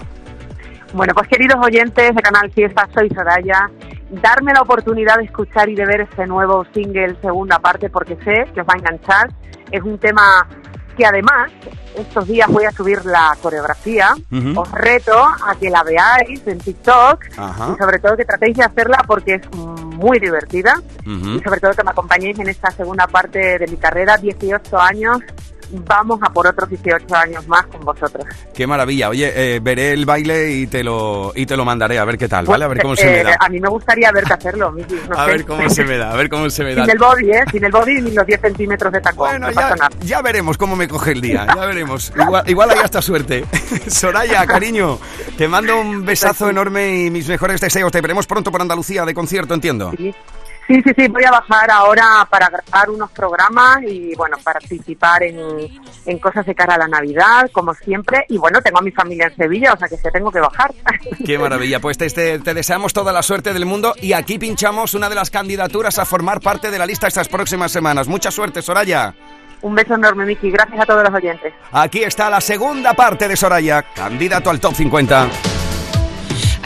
Bueno, 0.93 1.13
pues 1.13 1.27
queridos 1.27 1.57
oyentes 1.63 2.15
de 2.15 2.21
Canal 2.21 2.51
Fiesta, 2.51 2.87
soy 2.93 3.09
Soraya. 3.09 3.69
Darme 4.09 4.53
la 4.53 4.61
oportunidad 4.61 5.17
de 5.17 5.25
escuchar 5.25 5.69
y 5.69 5.75
de 5.75 5.85
ver 5.85 6.01
este 6.01 6.25
nuevo 6.25 6.65
single, 6.73 7.15
segunda 7.21 7.59
parte, 7.59 7.89
porque 7.89 8.15
sé 8.23 8.45
que 8.53 8.61
os 8.61 8.67
va 8.67 8.73
a 8.73 8.77
enganchar. 8.77 9.29
Es 9.71 9.83
un 9.83 9.99
tema 9.99 10.47
que 10.97 11.05
además 11.05 11.51
estos 11.95 12.27
días 12.27 12.47
voy 12.49 12.65
a 12.65 12.71
subir 12.71 13.05
la 13.05 13.37
coreografía. 13.41 14.15
Ujú. 14.31 14.61
Os 14.61 14.71
reto 14.71 15.15
a 15.15 15.55
que 15.59 15.69
la 15.69 15.83
veáis 15.83 16.45
en 16.47 16.57
TikTok 16.57 17.25
Ajá. 17.37 17.73
y 17.73 17.83
sobre 17.83 17.99
todo 17.99 18.17
que 18.17 18.25
tratéis 18.25 18.57
de 18.57 18.63
hacerla 18.63 19.03
porque 19.05 19.35
es 19.35 19.55
muy 19.55 20.19
divertida 20.19 20.81
y 21.05 21.39
sobre 21.43 21.59
todo 21.59 21.71
que 21.71 21.83
me 21.83 21.91
acompañéis 21.91 22.39
en 22.39 22.49
esta 22.49 22.71
segunda 22.71 23.05
parte 23.05 23.59
de 23.59 23.67
mi 23.67 23.77
carrera, 23.77 24.17
18 24.17 24.79
años 24.79 25.19
vamos 25.71 26.19
a 26.21 26.29
por 26.31 26.47
otros 26.47 26.69
18 26.69 27.15
años 27.15 27.47
más 27.47 27.65
con 27.67 27.81
vosotros. 27.81 28.25
Qué 28.53 28.65
maravilla. 28.67 29.09
Oye, 29.09 29.31
eh, 29.35 29.59
veré 29.61 29.93
el 29.93 30.05
baile 30.05 30.51
y 30.51 30.67
te 30.67 30.83
lo 30.83 31.31
y 31.35 31.45
te 31.45 31.55
lo 31.57 31.65
mandaré 31.65 31.99
a 31.99 32.05
ver 32.05 32.17
qué 32.17 32.27
tal, 32.27 32.45
¿vale? 32.45 32.65
A 32.65 32.67
ver 32.67 32.81
cómo 32.81 32.95
se 32.95 33.05
me 33.05 33.19
Eh, 33.21 33.23
da. 33.23 33.37
A 33.39 33.49
mí 33.49 33.59
me 33.59 33.69
gustaría 33.69 34.11
verte 34.11 34.33
hacerlo, 34.33 34.71
Miki, 34.71 34.95
no 35.09 35.15
A 35.19 35.25
sé. 35.25 35.31
ver 35.31 35.45
cómo 35.45 35.69
se 35.69 35.83
me 35.83 35.97
da, 35.97 36.11
a 36.11 36.15
ver 36.15 36.29
cómo 36.29 36.49
se 36.49 36.63
me 36.63 36.75
da. 36.75 36.83
Sin 36.83 36.91
el 36.91 36.97
body, 36.99 37.31
¿eh? 37.31 37.43
Sin 37.51 37.63
el 37.63 37.71
body 37.71 38.01
ni 38.01 38.11
los 38.11 38.25
10 38.25 38.41
centímetros 38.41 38.91
de 38.93 39.01
tacón. 39.01 39.29
Bueno, 39.29 39.47
no 39.47 39.53
pasa 39.53 39.69
ya, 39.69 39.75
nada. 39.75 39.89
ya 40.01 40.21
veremos 40.21 40.57
cómo 40.57 40.75
me 40.75 40.87
coge 40.87 41.11
el 41.11 41.21
día, 41.21 41.45
ya 41.47 41.65
veremos. 41.65 42.11
Igual, 42.19 42.43
igual 42.49 42.69
hay 42.71 42.79
hasta 42.79 43.01
suerte. 43.01 43.45
Soraya, 43.87 44.45
cariño, 44.45 44.97
te 45.37 45.47
mando 45.47 45.79
un 45.79 46.05
besazo 46.05 46.49
enorme 46.49 47.05
y 47.05 47.09
mis 47.09 47.27
mejores 47.27 47.61
deseos. 47.61 47.91
Te 47.91 48.01
veremos 48.01 48.25
pronto 48.27 48.51
por 48.51 48.61
Andalucía 48.61 49.05
de 49.05 49.13
concierto, 49.13 49.53
entiendo. 49.53 49.91
Sí, 49.97 50.13
sí, 50.83 50.91
sí, 50.97 51.07
voy 51.07 51.23
a 51.23 51.31
bajar 51.31 51.69
ahora 51.71 52.27
para 52.29 52.47
grabar 52.49 52.89
unos 52.89 53.09
programas 53.11 53.79
y, 53.83 54.13
bueno, 54.15 54.37
participar 54.43 55.23
en, 55.23 55.37
en 56.05 56.19
cosas 56.19 56.45
de 56.45 56.55
cara 56.55 56.75
a 56.75 56.77
la 56.77 56.87
Navidad, 56.87 57.49
como 57.51 57.73
siempre. 57.73 58.25
Y, 58.29 58.37
bueno, 58.37 58.61
tengo 58.61 58.79
a 58.79 58.81
mi 58.81 58.91
familia 58.91 59.27
en 59.27 59.35
Sevilla, 59.35 59.73
o 59.73 59.77
sea 59.77 59.87
que 59.87 59.97
se 59.97 60.11
tengo 60.11 60.31
que 60.31 60.39
bajar. 60.39 60.73
Qué 61.25 61.37
maravilla, 61.37 61.79
pues 61.79 61.97
te, 61.97 62.09
te- 62.09 62.39
te 62.39 62.53
deseamos 62.53 62.93
toda 62.93 63.11
la 63.11 63.23
suerte 63.23 63.53
del 63.53 63.65
mundo 63.65 63.93
y 64.01 64.13
aquí 64.13 64.37
pinchamos 64.39 64.93
una 64.93 65.09
de 65.09 65.15
las 65.15 65.29
candidaturas 65.29 65.99
a 65.99 66.05
formar 66.05 66.39
parte 66.41 66.71
de 66.71 66.79
la 66.79 66.85
lista 66.85 67.07
estas 67.07 67.27
próximas 67.29 67.71
semanas. 67.71 68.07
Mucha 68.07 68.31
suerte, 68.31 68.61
Soraya. 68.61 69.13
Un 69.61 69.75
beso 69.75 69.95
enorme, 69.95 70.25
Miki. 70.25 70.51
Gracias 70.51 70.79
a 70.79 70.85
todos 70.85 71.03
los 71.03 71.13
oyentes. 71.13 71.53
Aquí 71.71 72.01
está 72.03 72.29
la 72.29 72.39
segunda 72.39 72.93
parte 72.93 73.27
de 73.27 73.35
Soraya, 73.35 73.81
candidato 73.93 74.49
al 74.49 74.59
top 74.59 74.73
50. 74.73 75.27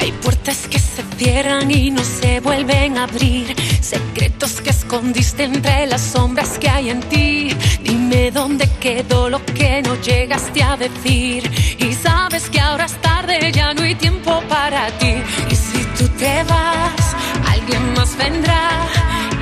Hay 0.04 0.12
puertas 0.12 0.68
que 0.70 0.80
se 0.80 1.02
cierran 1.16 1.72
y 1.72 1.90
no 1.90 2.04
se 2.04 2.42
vuelven 2.42 2.98
a 2.98 3.04
abrir. 3.06 3.56
Secretos 3.80 4.60
que 4.60 4.72
escondiste 4.72 5.46
entre 5.46 5.88
las 5.88 6.02
sombras 6.02 6.60
que 6.60 6.68
hay 6.68 6.90
en 6.90 7.00
ti. 7.04 7.56
Dime 7.82 8.30
dónde 8.30 8.70
quedó 8.82 9.30
lo 9.30 9.40
que 9.46 9.82
no 9.82 9.96
llegaste 10.02 10.62
a 10.62 10.76
decir. 10.76 11.50
Y 11.80 11.94
sabes 11.94 12.50
que 12.50 12.60
ahora 12.60 12.84
es 12.84 13.02
tarde, 13.02 13.50
ya 13.54 13.74
no 13.74 13.84
hay 13.84 13.96
tiempo 13.96 14.44
para 14.50 14.88
ti. 15.00 15.14
Y 15.50 15.56
si 15.56 15.82
tú 15.98 16.06
te 16.20 16.44
vas, 16.50 17.16
alguien 17.50 17.94
más 17.94 18.18
vendrá. 18.18 18.86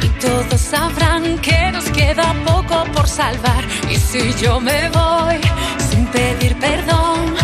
Y 0.04 0.10
todos 0.22 0.62
sabrán 0.62 1.40
que 1.40 1.72
nos 1.72 1.86
queda 1.86 2.36
poco 2.46 2.84
por 2.94 3.08
salvar. 3.08 3.64
Y 3.90 3.96
si 3.96 4.32
yo 4.40 4.60
me 4.60 4.90
voy 4.90 5.42
sin 5.90 6.06
pedir 6.06 6.56
perdón, 6.60 7.36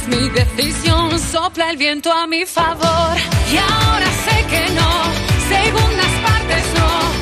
es 0.00 0.08
mi 0.08 0.28
decisión, 0.30 1.18
sopla 1.18 1.70
el 1.70 1.76
viento 1.76 2.12
a 2.12 2.26
mi 2.26 2.44
favor. 2.44 3.16
Y 3.52 3.56
ahora 3.56 4.06
sé 4.24 4.46
que 4.48 4.72
no, 4.74 4.90
segundas 5.48 6.12
partes 6.22 6.64
no, 6.78 7.19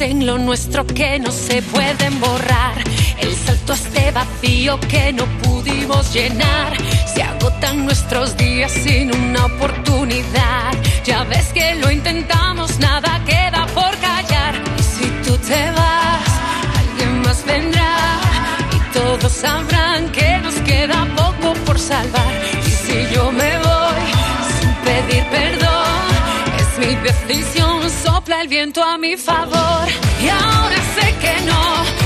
en 0.00 0.26
lo 0.26 0.38
nuestro 0.38 0.86
que 0.86 1.18
no 1.18 1.30
se 1.30 1.62
pueden 1.62 2.20
borrar. 2.20 2.74
El 3.18 3.34
salto 3.34 3.72
a 3.72 3.76
este 3.76 4.10
vacío 4.10 4.78
que 4.80 5.12
no 5.12 5.24
pudimos 5.42 6.12
llenar. 6.12 6.72
Se 7.14 7.22
agotan 7.22 7.84
nuestros 7.84 8.36
días 8.36 8.72
sin 8.72 9.14
una 9.14 9.46
oportunidad. 9.46 10.72
Ya 11.04 11.24
ves 11.24 11.46
que 11.54 11.74
lo 11.76 11.90
intentamos, 11.90 12.78
nada 12.78 13.22
queda 13.24 13.66
por 13.74 13.96
callar. 13.98 14.54
Y 14.78 14.82
si 14.82 15.06
tú 15.24 15.36
te 15.38 15.70
vas, 15.70 16.28
alguien 16.78 17.22
más 17.22 17.44
vendrá. 17.46 17.96
Y 18.76 18.98
todos 18.98 19.32
sabrán 19.32 20.10
que 20.10 20.38
nos 20.38 20.54
queda 20.56 21.06
poco 21.16 21.54
por 21.64 21.78
salvar. 21.78 22.32
Y 22.66 22.70
si 22.70 23.14
yo 23.14 23.32
me 23.32 23.58
voy 23.58 24.06
sin 24.60 24.70
pedir 24.84 25.24
perdón, 25.30 26.06
es 26.58 26.86
mi 26.86 26.94
decisión, 26.96 27.65
el 28.40 28.48
viento 28.48 28.82
a 28.82 28.98
mi 28.98 29.16
favor. 29.16 29.88
Y 30.22 30.28
ahora 30.28 30.76
sé 30.94 31.14
que 31.20 31.40
no, 31.46 32.05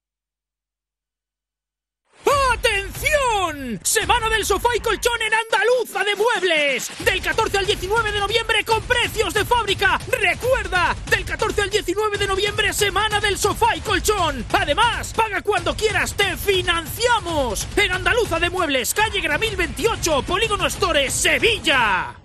Semana 3.83 4.29
del 4.29 4.45
sofá 4.45 4.69
y 4.75 4.79
colchón 4.79 5.21
en 5.21 5.33
Andaluza 5.33 6.03
de 6.03 6.15
Muebles. 6.15 6.91
Del 6.99 7.21
14 7.21 7.59
al 7.59 7.65
19 7.65 8.11
de 8.11 8.19
noviembre 8.19 8.65
con 8.65 8.81
precios 8.83 9.33
de 9.33 9.45
fábrica. 9.45 9.99
Recuerda, 10.07 10.95
del 11.09 11.25
14 11.25 11.61
al 11.61 11.69
19 11.69 12.17
de 12.17 12.27
noviembre, 12.27 12.73
semana 12.73 13.19
del 13.19 13.37
sofá 13.37 13.75
y 13.75 13.81
colchón. 13.81 14.45
Además, 14.53 15.13
paga 15.13 15.41
cuando 15.41 15.75
quieras, 15.75 16.15
te 16.15 16.35
financiamos. 16.37 17.67
En 17.75 17.91
Andaluza 17.91 18.39
de 18.39 18.49
Muebles, 18.49 18.93
calle 18.93 19.21
Gramil 19.21 19.55
28, 19.55 20.23
Polígono 20.23 20.69
Stores, 20.69 21.13
Sevilla. 21.13 22.20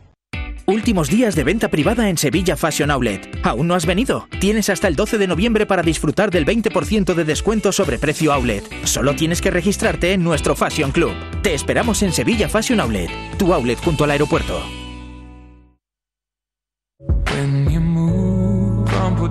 Últimos 0.69 1.09
días 1.09 1.37
de 1.37 1.45
venta 1.45 1.69
privada 1.69 2.09
en 2.09 2.19
Sevilla 2.19 2.57
Fashion 2.57 2.91
Outlet. 2.91 3.39
¿Aún 3.45 3.69
no 3.69 3.77
has 3.77 3.87
venido? 3.87 4.27
Tienes 4.41 4.69
hasta 4.69 4.89
el 4.89 4.97
12 4.97 5.17
de 5.17 5.29
noviembre 5.29 5.65
para 5.65 5.81
disfrutar 5.83 6.33
del 6.33 6.45
20% 6.45 7.15
de 7.15 7.25
descuento 7.25 7.71
sobre 7.71 8.01
precio 8.01 8.33
outlet. 8.33 8.65
Solo 8.85 9.15
tienes 9.15 9.41
que 9.41 9.53
registrarte 9.53 10.13
en 10.13 10.25
nuestro 10.25 10.57
Fashion 10.57 10.91
Club. 10.91 11.13
Te 11.41 11.55
esperamos 11.55 12.03
en 12.03 12.13
Sevilla 12.13 12.49
Fashion 12.49 12.81
Outlet, 12.81 13.09
tu 13.39 13.55
outlet 13.55 13.79
junto 13.79 14.03
al 14.03 14.11
aeropuerto. 14.11 14.61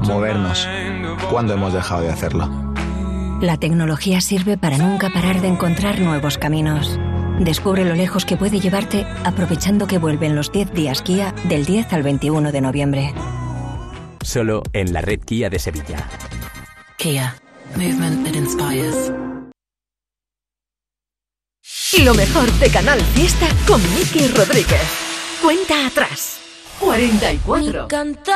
Movernos. 0.07 0.69
¿Cuándo 1.29 1.53
hemos 1.53 1.73
dejado 1.73 2.03
de 2.03 2.11
hacerlo? 2.11 2.49
La 3.41 3.57
tecnología 3.57 4.21
sirve 4.21 4.57
para 4.57 4.77
nunca 4.77 5.09
parar 5.09 5.41
de 5.41 5.49
encontrar 5.49 5.99
nuevos 5.99 6.37
caminos. 6.37 6.97
Descubre 7.39 7.83
lo 7.83 7.95
lejos 7.95 8.25
que 8.25 8.37
puede 8.37 8.59
llevarte 8.59 9.05
aprovechando 9.23 9.87
que 9.87 9.97
vuelven 9.97 10.35
los 10.35 10.51
10 10.51 10.73
días 10.73 11.01
Kia 11.01 11.33
del 11.49 11.65
10 11.65 11.93
al 11.93 12.03
21 12.03 12.51
de 12.51 12.61
noviembre. 12.61 13.13
Solo 14.21 14.63
en 14.73 14.93
la 14.93 15.01
red 15.01 15.19
Kia 15.19 15.49
de 15.49 15.59
Sevilla. 15.59 16.09
Kia. 16.97 17.35
Movement 17.75 18.25
that 18.25 18.35
inspires. 18.35 19.11
Lo 22.03 22.13
mejor 22.13 22.51
de 22.53 22.69
Canal 22.69 23.01
Fiesta 23.01 23.47
con 23.67 23.81
Miki 23.95 24.27
Rodríguez. 24.27 24.81
Cuenta 25.41 25.87
atrás. 25.87 26.39
44. 26.79 27.83
Mi 27.83 27.87
cantar, 27.87 28.35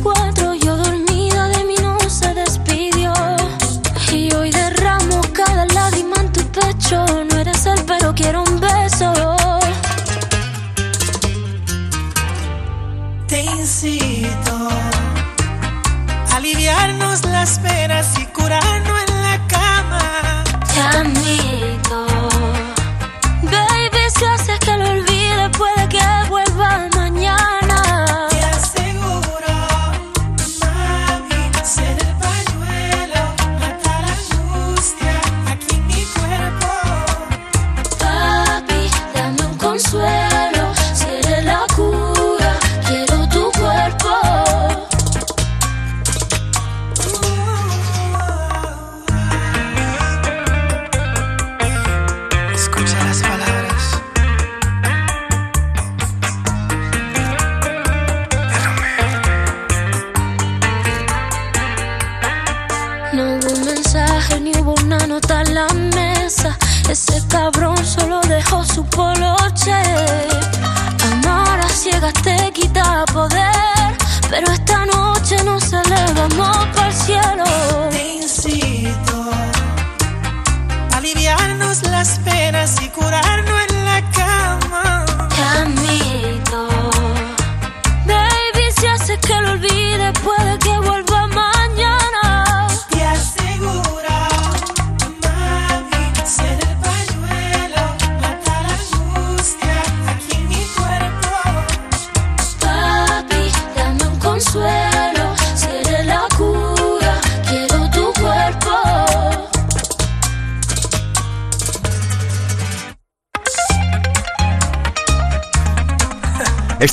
6 0.00 0.37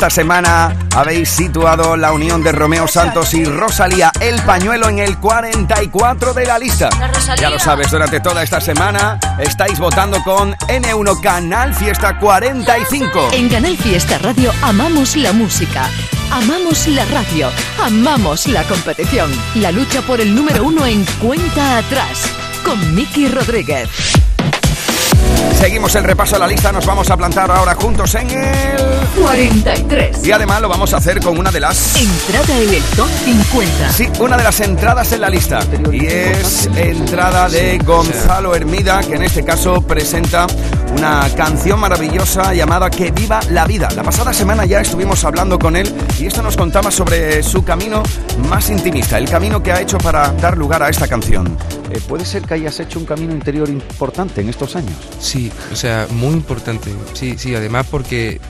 Esta 0.06 0.22
semana 0.22 0.76
habéis 0.96 1.30
situado 1.30 1.98
la 1.98 2.12
unión 2.12 2.44
de 2.44 2.52
Romeo 2.52 2.88
Santos 2.88 3.34
y 3.34 3.44
Rosalía 3.44 4.12
el 4.20 4.40
pañuelo 4.44 4.88
en 4.88 5.00
el 5.00 5.18
44 5.18 6.32
de 6.36 6.46
la 6.46 6.60
lista. 6.60 6.92
Ya 7.40 7.50
lo 7.50 7.58
sabes, 7.58 7.90
durante 7.90 8.20
toda 8.20 8.44
esta 8.44 8.62
semana 8.62 9.18
estáis 9.40 9.80
votando 9.80 10.22
con 10.24 10.54
N1 10.68 11.22
Canal 11.22 11.74
Fiesta 11.74 12.20
45. 12.20 13.30
En 13.34 13.50
Canal 13.50 13.76
Fiesta 13.78 14.20
Radio 14.20 14.52
amamos 14.62 15.16
la 15.16 15.34
música, 15.34 15.90
amamos 16.30 16.88
la 16.88 17.04
radio, 17.06 17.50
amamos 17.84 18.46
la 18.46 18.62
competición. 18.66 19.32
La 19.56 19.72
lucha 19.72 20.04
por 20.04 20.22
el 20.22 20.36
número 20.36 20.66
uno 20.66 20.86
en 20.86 21.04
cuenta 21.20 21.80
atrás 21.80 22.32
con 22.64 22.94
Miki 22.94 23.28
Rodríguez. 23.28 23.90
Seguimos 25.60 25.96
el 25.96 26.04
repaso 26.04 26.36
a 26.36 26.40
la 26.40 26.48
lista, 26.48 26.72
nos 26.72 26.86
vamos 26.86 27.10
a 27.10 27.18
plantar 27.18 27.50
ahora 27.50 27.76
juntos 27.76 28.14
en 28.16 28.30
el 28.30 28.96
43. 29.20 30.26
Y 30.26 30.32
además 30.32 30.62
lo 30.62 30.70
vamos 30.70 30.94
a 30.94 30.98
hacer 30.98 31.20
con 31.22 31.38
una 31.38 31.52
de 31.52 31.60
las... 31.60 31.96
Entrada 31.96 32.62
en 32.62 32.74
el 32.74 32.84
top 32.96 33.10
50. 33.24 33.92
Sí, 33.92 34.10
una 34.20 34.38
de 34.38 34.44
las 34.44 34.60
entradas 34.60 35.12
en 35.12 35.22
la 35.22 35.30
lista. 35.30 35.60
Y 35.92 36.06
es 36.06 36.70
entrada 36.76 37.50
de 37.50 37.78
Gonzalo 37.80 38.56
Hermida, 38.56 39.02
que 39.02 39.16
en 39.16 39.24
este 39.24 39.44
caso 39.44 39.82
presenta 39.82 40.46
una 40.98 41.28
canción 41.36 41.80
maravillosa 41.80 42.54
llamada 42.54 42.90
Que 42.90 43.12
viva 43.12 43.40
la 43.50 43.66
vida. 43.66 43.90
La 43.96 44.04
pasada 44.04 44.34
semana 44.34 44.66
ya 44.66 44.82
estuvimos 44.82 45.24
hablando 45.24 45.58
con 45.60 45.76
él 45.76 45.94
y 46.20 46.26
esto 46.26 46.42
nos 46.42 46.56
contaba 46.56 46.92
sobre 46.92 47.44
su 47.44 47.64
camino 47.64 48.04
más 48.50 48.70
intimista, 48.70 49.18
el 49.18 49.30
camino 49.30 49.62
que 49.62 49.72
ha 49.72 49.82
hecho 49.82 49.98
para 49.98 50.32
dar 50.34 50.58
lugar 50.58 50.84
a 50.84 50.90
esta 50.90 51.08
canción. 51.08 51.58
Eh, 51.96 52.02
¿Puede 52.08 52.26
ser 52.26 52.44
que 52.44 52.56
hayas 52.56 52.80
hecho 52.80 53.00
un 53.00 53.06
camino 53.06 53.34
interior 53.34 53.70
importante 53.70 54.42
en 54.42 54.50
estos 54.50 54.76
años? 54.76 54.96
Sí, 55.20 55.52
o 55.72 55.76
sea, 55.76 56.08
muy 56.12 56.34
importante. 56.34 56.92
Sí, 57.14 57.36
sí, 57.38 57.56
además 57.56 57.88
porque 57.90 58.42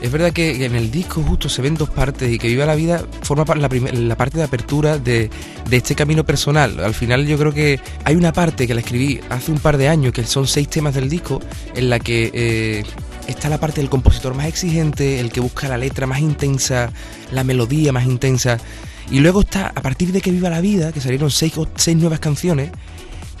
es 0.00 0.10
verdad 0.10 0.32
que 0.32 0.64
en 0.64 0.74
el 0.74 0.90
disco 0.90 1.22
justo 1.22 1.48
se 1.48 1.62
ven 1.62 1.74
dos 1.74 1.90
partes 1.90 2.30
y 2.32 2.38
que 2.38 2.48
Viva 2.48 2.66
la 2.66 2.74
Vida 2.74 3.04
forma 3.22 3.44
la, 3.54 3.68
la 3.68 4.16
parte 4.16 4.38
de 4.38 4.44
apertura 4.44 4.98
de, 4.98 5.30
de 5.68 5.76
este 5.76 5.94
camino 5.94 6.24
personal. 6.24 6.80
Al 6.80 6.94
final 6.94 7.26
yo 7.26 7.38
creo 7.38 7.52
que 7.52 7.80
hay 8.04 8.16
una 8.16 8.32
parte 8.32 8.66
que 8.66 8.74
la 8.74 8.80
escribí 8.80 9.20
hace 9.28 9.52
un 9.52 9.58
par 9.58 9.76
de 9.76 9.88
años, 9.88 10.12
que 10.12 10.24
son 10.24 10.46
seis 10.46 10.68
temas 10.68 10.94
del 10.94 11.08
disco, 11.08 11.40
en 11.74 11.90
la 11.90 12.00
que 12.00 12.30
eh, 12.32 12.84
está 13.28 13.48
la 13.48 13.58
parte 13.58 13.80
del 13.80 13.90
compositor 13.90 14.34
más 14.34 14.46
exigente, 14.46 15.20
el 15.20 15.30
que 15.30 15.40
busca 15.40 15.68
la 15.68 15.78
letra 15.78 16.06
más 16.06 16.20
intensa, 16.20 16.90
la 17.30 17.44
melodía 17.44 17.92
más 17.92 18.06
intensa. 18.06 18.58
Y 19.10 19.20
luego 19.20 19.40
está, 19.40 19.68
a 19.68 19.80
partir 19.82 20.12
de 20.12 20.20
que 20.20 20.30
Viva 20.30 20.50
la 20.50 20.60
Vida, 20.60 20.92
que 20.92 21.00
salieron 21.00 21.30
seis, 21.30 21.54
seis 21.76 21.96
nuevas 21.96 22.20
canciones, 22.20 22.70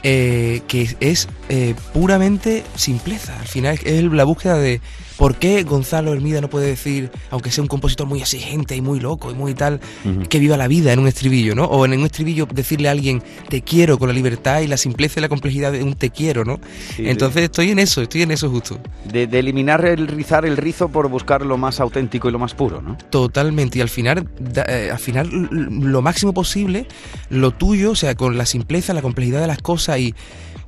eh, 0.02 0.62
que 0.68 0.88
es 1.00 1.28
eh, 1.48 1.74
puramente 1.92 2.64
simpleza. 2.76 3.38
Al 3.40 3.46
final 3.48 3.78
es 3.84 4.04
la 4.04 4.24
búsqueda 4.24 4.56
de, 4.58 4.80
¿por 5.16 5.36
qué 5.36 5.62
Gonzalo 5.64 6.12
Hermida 6.12 6.40
no 6.40 6.48
puede 6.48 6.66
decir, 6.68 7.10
aunque 7.30 7.50
sea 7.50 7.62
un 7.62 7.68
compositor 7.68 8.06
muy 8.06 8.20
exigente 8.20 8.76
y 8.76 8.80
muy 8.80 9.00
loco 9.00 9.30
y 9.30 9.34
muy 9.34 9.54
tal, 9.54 9.80
que 10.28 10.38
viva 10.38 10.56
la 10.56 10.68
vida 10.68 10.92
en 10.92 11.00
un 11.00 11.08
estribillo, 11.08 11.54
¿no? 11.54 11.64
O 11.64 11.84
en 11.84 11.92
un 11.98 12.04
estribillo 12.06 12.46
decirle 12.52 12.88
a 12.88 12.92
alguien, 12.92 13.22
te 13.48 13.62
quiero 13.62 13.98
con 13.98 14.08
la 14.08 14.14
libertad 14.14 14.60
y 14.60 14.66
la 14.68 14.76
simpleza 14.76 15.18
y 15.20 15.22
la 15.22 15.28
complejidad 15.28 15.72
de 15.72 15.82
un 15.82 15.94
te 15.94 16.10
quiero, 16.10 16.44
¿no? 16.44 16.60
Sí, 16.96 17.08
Entonces 17.08 17.42
estoy 17.44 17.70
en 17.70 17.78
eso, 17.80 18.02
estoy 18.02 18.22
en 18.22 18.30
eso 18.30 18.48
justo. 18.50 18.78
De, 19.10 19.26
de 19.26 19.38
eliminar 19.38 19.84
el 19.84 20.06
rizar 20.06 20.44
el 20.46 20.56
rizo 20.56 20.88
por 20.88 21.08
buscar 21.08 21.44
lo 21.44 21.56
más 21.58 21.80
auténtico 21.80 22.28
y 22.28 22.32
lo 22.32 22.38
más 22.38 22.54
puro, 22.54 22.80
¿no? 22.82 22.96
Totalmente, 23.10 23.78
y 23.78 23.80
al 23.82 23.88
final, 23.88 24.28
da- 24.38 24.66
eh, 24.68 24.90
al 24.92 24.98
final 24.98 25.28
lo 25.50 26.02
máximo 26.02 26.32
posible, 26.32 26.86
lo 27.30 27.50
tuyo, 27.50 27.92
o 27.92 27.96
sea, 27.96 28.14
con 28.14 28.38
la 28.38 28.46
simpleza, 28.46 28.92
la 28.94 29.02
complejidad 29.02 29.40
de 29.40 29.46
las 29.48 29.58
cosas 29.62 29.87
y 29.96 30.14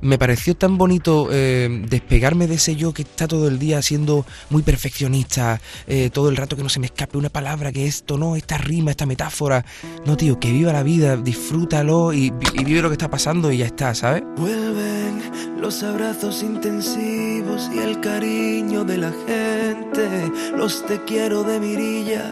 me 0.01 0.17
pareció 0.17 0.55
tan 0.55 0.77
bonito 0.77 1.29
eh, 1.31 1.83
despegarme 1.87 2.47
de 2.47 2.55
ese 2.55 2.75
yo 2.75 2.93
que 2.93 3.03
está 3.03 3.27
todo 3.27 3.47
el 3.47 3.59
día 3.59 3.81
siendo 3.81 4.25
muy 4.49 4.63
perfeccionista, 4.63 5.61
eh, 5.87 6.09
todo 6.11 6.29
el 6.29 6.37
rato 6.37 6.55
que 6.55 6.63
no 6.63 6.69
se 6.69 6.79
me 6.79 6.87
escape 6.87 7.17
una 7.17 7.29
palabra, 7.29 7.71
que 7.71 7.85
esto 7.85 8.17
no, 8.17 8.35
esta 8.35 8.57
rima, 8.57 8.91
esta 8.91 9.05
metáfora. 9.05 9.63
No, 10.05 10.17
tío, 10.17 10.39
que 10.39 10.51
viva 10.51 10.73
la 10.73 10.83
vida, 10.83 11.17
disfrútalo 11.17 12.13
y, 12.13 12.33
y 12.53 12.63
vive 12.63 12.81
lo 12.81 12.89
que 12.89 12.93
está 12.93 13.09
pasando 13.09 13.51
y 13.51 13.57
ya 13.57 13.65
está, 13.67 13.93
¿sabes? 13.93 14.23
Vuelven 14.37 15.21
los 15.59 15.83
abrazos 15.83 16.41
intensivos 16.41 17.69
y 17.73 17.79
el 17.79 17.99
cariño 17.99 18.83
de 18.83 18.97
la 18.97 19.13
gente, 19.27 20.31
los 20.57 20.85
te 20.87 21.03
quiero 21.03 21.43
de 21.43 21.59
mirilla 21.59 22.31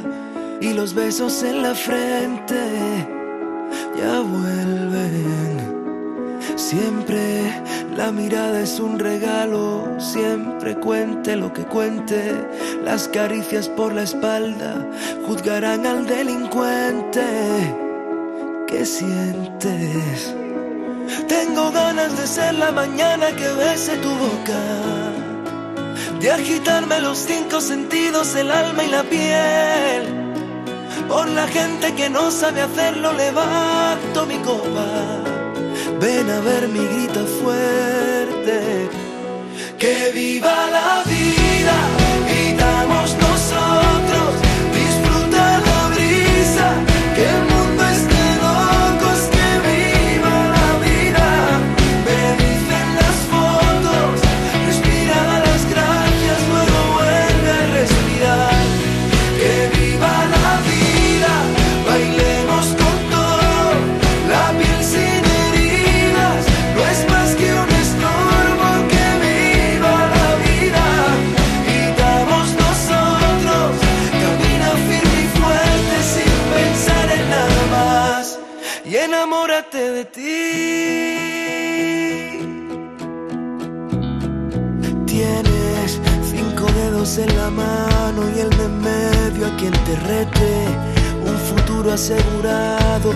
y 0.62 0.74
los 0.74 0.94
besos 0.94 1.44
en 1.44 1.62
la 1.62 1.76
frente. 1.76 2.56
Ya 3.96 4.20
vuelven. 4.22 5.79
Siempre 6.60 7.54
la 7.96 8.12
mirada 8.12 8.60
es 8.60 8.82
un 8.82 9.00
regalo, 9.00 9.96
siempre 9.98 10.76
cuente 10.76 11.38
lo 11.38 11.54
que 11.54 11.64
cuente. 11.64 12.36
Las 12.84 13.08
caricias 13.08 13.70
por 13.70 13.94
la 13.94 14.04
espalda 14.04 14.86
juzgarán 15.26 15.86
al 15.86 16.06
delincuente. 16.06 17.24
¿Qué 18.68 18.86
sientes? 18.86 20.36
Tengo 21.30 21.72
ganas 21.72 22.18
de 22.18 22.28
ser 22.28 22.54
la 22.56 22.72
mañana 22.74 23.28
que 23.38 23.48
bese 23.54 23.96
tu 23.98 24.10
boca, 24.10 24.62
de 26.20 26.30
agitarme 26.30 27.00
los 27.00 27.20
cinco 27.20 27.62
sentidos, 27.62 28.36
el 28.36 28.52
alma 28.52 28.84
y 28.84 28.90
la 28.90 29.04
piel. 29.04 30.04
Por 31.08 31.30
la 31.30 31.48
gente 31.48 31.96
que 31.96 32.10
no 32.10 32.30
sabe 32.30 32.62
hacerlo, 32.62 33.14
levanto 33.14 34.26
mi 34.26 34.38
copa. 34.40 35.39
Ven 36.00 36.30
a 36.30 36.40
ver 36.42 36.68
mi 36.68 36.86
grito 36.86 37.26
fuerte. 37.42 38.90
Que 39.78 40.12
viva 40.14 40.68
la 40.70 41.04
vida, 41.06 41.76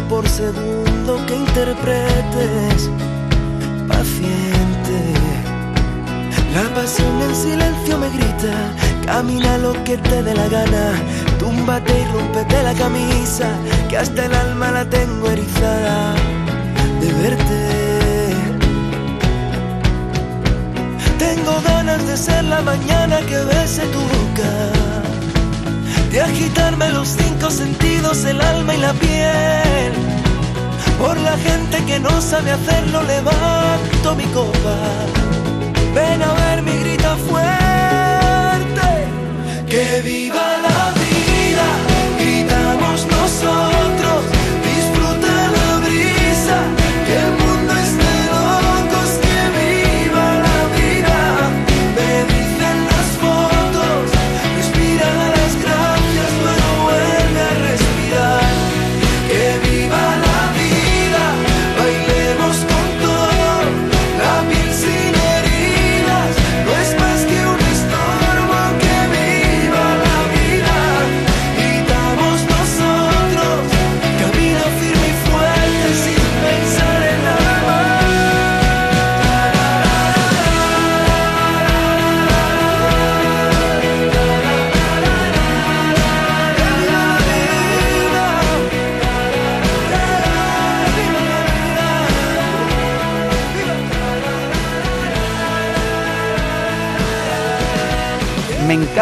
por 0.09 0.27
segundo 0.27 1.25
que 1.25 1.35
interpretes. 1.35 2.89
Paciente. 3.87 4.97
La 6.53 6.63
pasión 6.75 7.21
en 7.21 7.35
silencio 7.35 7.97
me 7.97 8.09
grita. 8.09 8.53
Camina 9.05 9.57
lo 9.57 9.73
que 9.83 9.97
te 9.97 10.23
dé 10.23 10.33
la 10.33 10.47
gana. 10.47 10.93
Túmbate 11.39 11.91
y 12.01 12.05
rompete 12.13 12.63
la 12.63 12.73
camisa. 12.73 13.47
Que 13.89 13.97
hasta 13.97 14.25
el 14.25 14.33
alma 14.33 14.71
la 14.71 14.85
tengo 14.85 15.29
erizada 15.29 16.15
de 17.01 17.13
verte. 17.21 17.83
Tengo 21.17 21.61
ganas 21.65 22.05
de 22.05 22.17
ser 22.17 22.43
la 22.45 22.61
mañana 22.61 23.19
que 23.29 23.37
bese 23.37 23.83
tu 23.93 23.99
boca, 23.99 24.51
de 26.13 26.21
agitarme 26.21 26.89
los 26.89 27.07
cinco 27.07 27.49
sentidos, 27.49 28.23
el 28.25 28.39
alma 28.39 28.75
y 28.75 28.77
la 28.77 28.93
piel. 28.93 29.91
Por 30.99 31.19
la 31.19 31.35
gente 31.37 31.83
que 31.87 31.99
no 31.99 32.21
sabe 32.21 32.51
hacerlo, 32.51 33.01
levanto 33.01 34.15
mi 34.15 34.25
copa. 34.25 34.75
Ven 35.95 36.21
a 36.21 36.33
ver 36.33 36.61
mi 36.61 36.77
grita 36.83 37.15
fuerte, 37.27 38.89
que 39.67 40.01
viva 40.03 40.62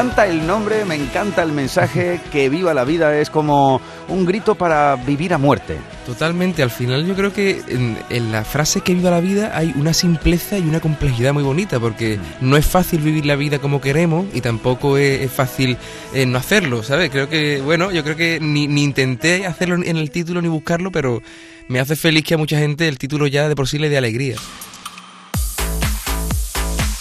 encanta 0.01 0.25
el 0.25 0.47
nombre, 0.47 0.83
me 0.83 0.95
encanta 0.95 1.43
el 1.43 1.51
mensaje, 1.51 2.19
que 2.31 2.49
viva 2.49 2.73
la 2.73 2.83
vida 2.85 3.19
es 3.19 3.29
como 3.29 3.79
un 4.07 4.25
grito 4.25 4.55
para 4.55 4.95
vivir 4.95 5.31
a 5.31 5.37
muerte. 5.37 5.77
Totalmente, 6.07 6.63
al 6.63 6.71
final 6.71 7.05
yo 7.05 7.15
creo 7.15 7.31
que 7.31 7.61
en, 7.67 7.99
en 8.09 8.31
la 8.31 8.43
frase 8.43 8.81
que 8.81 8.95
viva 8.95 9.11
la 9.11 9.19
vida 9.19 9.51
hay 9.55 9.71
una 9.75 9.93
simpleza 9.93 10.57
y 10.57 10.63
una 10.63 10.79
complejidad 10.79 11.33
muy 11.33 11.43
bonita, 11.43 11.79
porque 11.79 12.17
no 12.39 12.57
es 12.57 12.65
fácil 12.65 13.01
vivir 13.01 13.27
la 13.27 13.35
vida 13.35 13.59
como 13.59 13.79
queremos 13.79 14.25
y 14.33 14.41
tampoco 14.41 14.97
es, 14.97 15.21
es 15.21 15.31
fácil 15.31 15.77
eh, 16.15 16.25
no 16.25 16.39
hacerlo, 16.39 16.81
¿sabes? 16.81 17.11
Creo 17.11 17.29
que, 17.29 17.61
bueno, 17.61 17.91
yo 17.91 18.03
creo 18.03 18.15
que 18.15 18.39
ni, 18.41 18.67
ni 18.67 18.81
intenté 18.81 19.45
hacerlo 19.45 19.75
en 19.75 19.97
el 19.97 20.09
título 20.09 20.41
ni 20.41 20.47
buscarlo, 20.47 20.91
pero 20.91 21.21
me 21.67 21.79
hace 21.79 21.95
feliz 21.95 22.23
que 22.23 22.33
a 22.33 22.37
mucha 22.39 22.57
gente 22.57 22.87
el 22.87 22.97
título 22.97 23.27
ya 23.27 23.47
de 23.47 23.55
por 23.55 23.67
sí 23.67 23.77
le 23.77 23.87
dé 23.87 23.99
alegría. 23.99 24.37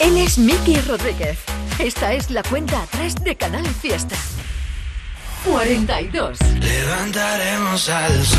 Él 0.00 0.18
es 0.18 0.36
Miki 0.36 0.76
Rodríguez. 0.82 1.38
Esta 1.78 2.12
es 2.12 2.30
la 2.30 2.42
cuenta 2.42 2.82
atrás 2.82 3.14
de 3.22 3.36
Canal 3.36 3.66
Fiesta. 3.66 4.16
42. 5.44 6.38
Levantaremos 6.60 7.88
al 7.88 8.26
sol, 8.26 8.38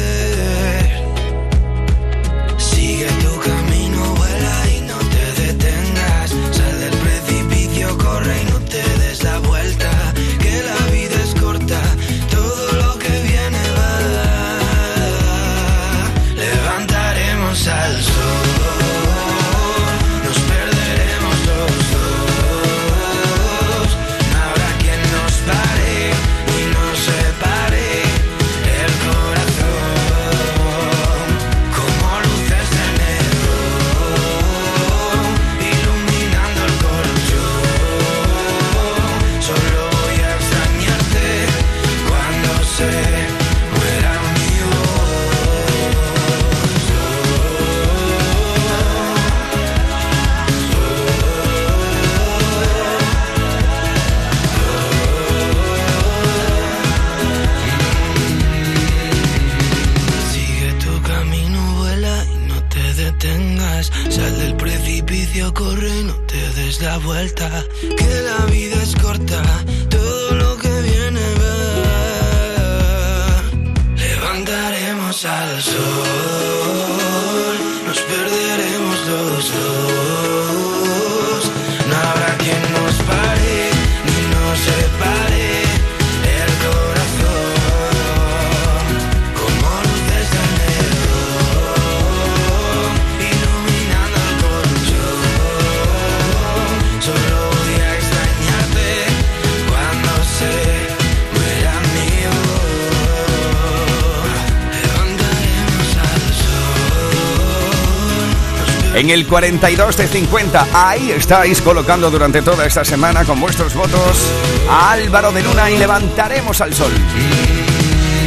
El 109.11 109.27
42 109.27 109.97
de 109.97 110.07
50, 110.07 110.67
ahí 110.73 111.11
estáis 111.11 111.61
colocando 111.61 112.09
durante 112.09 112.41
toda 112.41 112.65
esta 112.65 112.85
semana 112.85 113.25
con 113.25 113.41
vuestros 113.41 113.73
votos 113.73 114.31
a 114.69 114.93
Álvaro 114.93 115.33
de 115.33 115.43
Luna 115.43 115.69
y 115.69 115.77
levantaremos 115.77 116.61
al 116.61 116.73
sol. 116.73 116.93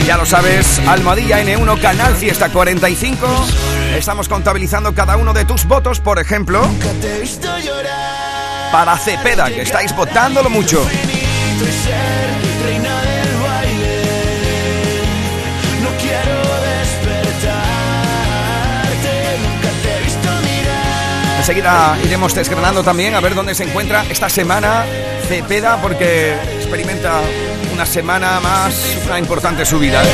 Ya 0.06 0.18
lo 0.18 0.26
sabes, 0.26 0.80
Almohadilla 0.86 1.42
N1 1.42 1.80
Canal 1.80 2.14
Fiesta 2.16 2.50
45. 2.50 3.26
Estamos 3.96 4.28
contabilizando 4.28 4.94
cada 4.94 5.16
uno 5.16 5.32
de 5.32 5.46
tus 5.46 5.64
votos, 5.64 6.00
por 6.00 6.18
ejemplo, 6.18 6.68
para 8.70 8.98
Cepeda, 8.98 9.46
que 9.48 9.62
estáis 9.62 9.96
votándolo 9.96 10.50
mucho. 10.50 10.86
Enseguida 21.44 21.98
iremos 22.02 22.34
desgranando 22.34 22.82
también 22.82 23.14
a 23.14 23.20
ver 23.20 23.34
dónde 23.34 23.54
se 23.54 23.64
encuentra 23.64 24.02
esta 24.08 24.30
semana 24.30 24.86
Cepeda, 25.28 25.76
porque 25.82 26.32
experimenta 26.56 27.20
una 27.70 27.84
semana 27.84 28.40
más, 28.40 28.96
una 29.04 29.18
importante 29.18 29.66
subida. 29.66 30.02
¿eh? 30.02 30.06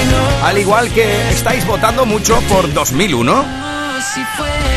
Al 0.42 0.58
igual 0.58 0.92
que 0.92 1.30
estáis 1.30 1.64
votando 1.68 2.04
mucho 2.04 2.40
por 2.48 2.74
2001. 2.74 3.44
Si 4.12 4.24
fuera 4.36 4.60
2001, 4.60 4.69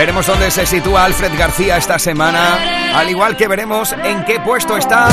Veremos 0.00 0.26
dónde 0.26 0.50
se 0.50 0.64
sitúa 0.64 1.04
Alfred 1.04 1.38
García 1.38 1.76
esta 1.76 1.98
semana, 1.98 2.96
al 2.98 3.10
igual 3.10 3.36
que 3.36 3.46
veremos 3.46 3.94
en 4.02 4.24
qué 4.24 4.40
puesto 4.40 4.78
está 4.78 5.10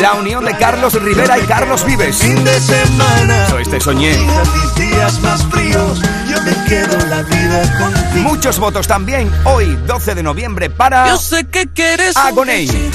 la 0.00 0.14
unión 0.14 0.46
de 0.46 0.56
Carlos 0.56 0.94
Rivera 0.94 1.38
y 1.38 1.42
Carlos 1.42 1.84
Vives. 1.84 2.16
Fin 2.16 2.42
de 2.42 2.58
semana. 2.58 3.46
Soy 3.50 3.64
este 3.64 3.80
soñé. 3.80 4.16
Mis 4.16 4.74
días 4.76 5.20
más 5.20 5.44
fríos. 5.48 6.00
Yo 6.30 6.40
me 6.40 6.64
quedo 6.70 7.06
la 7.06 7.22
vida 7.24 7.78
contigo. 7.78 8.30
Muchos 8.30 8.58
votos 8.58 8.86
también 8.88 9.30
hoy, 9.44 9.78
12 9.86 10.14
de 10.14 10.22
noviembre, 10.22 10.70
para 10.70 11.08
Yo 11.08 11.18
sé 11.18 11.44
que 11.48 11.66
quieres 11.68 12.16
Agoney. 12.16 12.90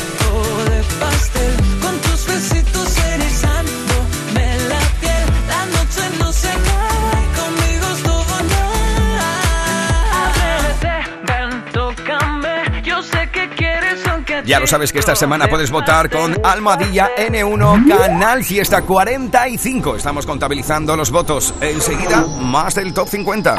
Ya 14.45 14.59
lo 14.59 14.67
sabes 14.67 14.91
que 14.91 14.99
esta 14.99 15.15
semana 15.15 15.47
puedes 15.47 15.71
votar 15.71 16.09
con 16.09 16.35
Almohadilla 16.43 17.11
N1 17.17 17.87
Canal 17.87 18.43
Fiesta 18.43 18.81
45. 18.81 19.95
Estamos 19.95 20.25
contabilizando 20.25 20.95
los 20.97 21.11
votos. 21.11 21.53
Enseguida, 21.61 22.25
más 22.41 22.75
del 22.75 22.93
top 22.93 23.07
50. 23.07 23.55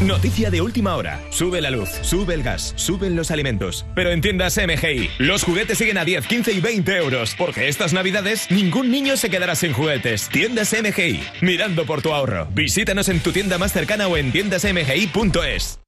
Noticia 0.00 0.50
de 0.50 0.60
última 0.60 0.96
hora. 0.96 1.20
Sube 1.30 1.60
la 1.60 1.70
luz, 1.70 1.88
sube 2.02 2.34
el 2.34 2.42
gas, 2.42 2.74
suben 2.76 3.14
los 3.14 3.30
alimentos. 3.30 3.86
Pero 3.94 4.10
en 4.10 4.20
tiendas 4.20 4.58
MGI, 4.58 5.10
los 5.18 5.44
juguetes 5.44 5.78
siguen 5.78 5.98
a 5.98 6.04
10, 6.04 6.26
15 6.26 6.52
y 6.52 6.60
20 6.60 6.96
euros. 6.96 7.34
Porque 7.38 7.68
estas 7.68 7.92
navidades 7.92 8.50
ningún 8.50 8.90
niño 8.90 9.16
se 9.16 9.30
quedará 9.30 9.54
sin 9.54 9.72
juguetes. 9.72 10.28
Tiendas 10.28 10.74
MGI, 10.74 11.22
mirando 11.42 11.86
por 11.86 12.02
tu 12.02 12.12
ahorro. 12.12 12.48
Visítanos 12.52 13.08
en 13.08 13.20
tu 13.20 13.32
tienda 13.32 13.56
más 13.58 13.72
cercana 13.72 14.08
o 14.08 14.16
en 14.16 14.32
tiendasmgi.es. 14.32 15.83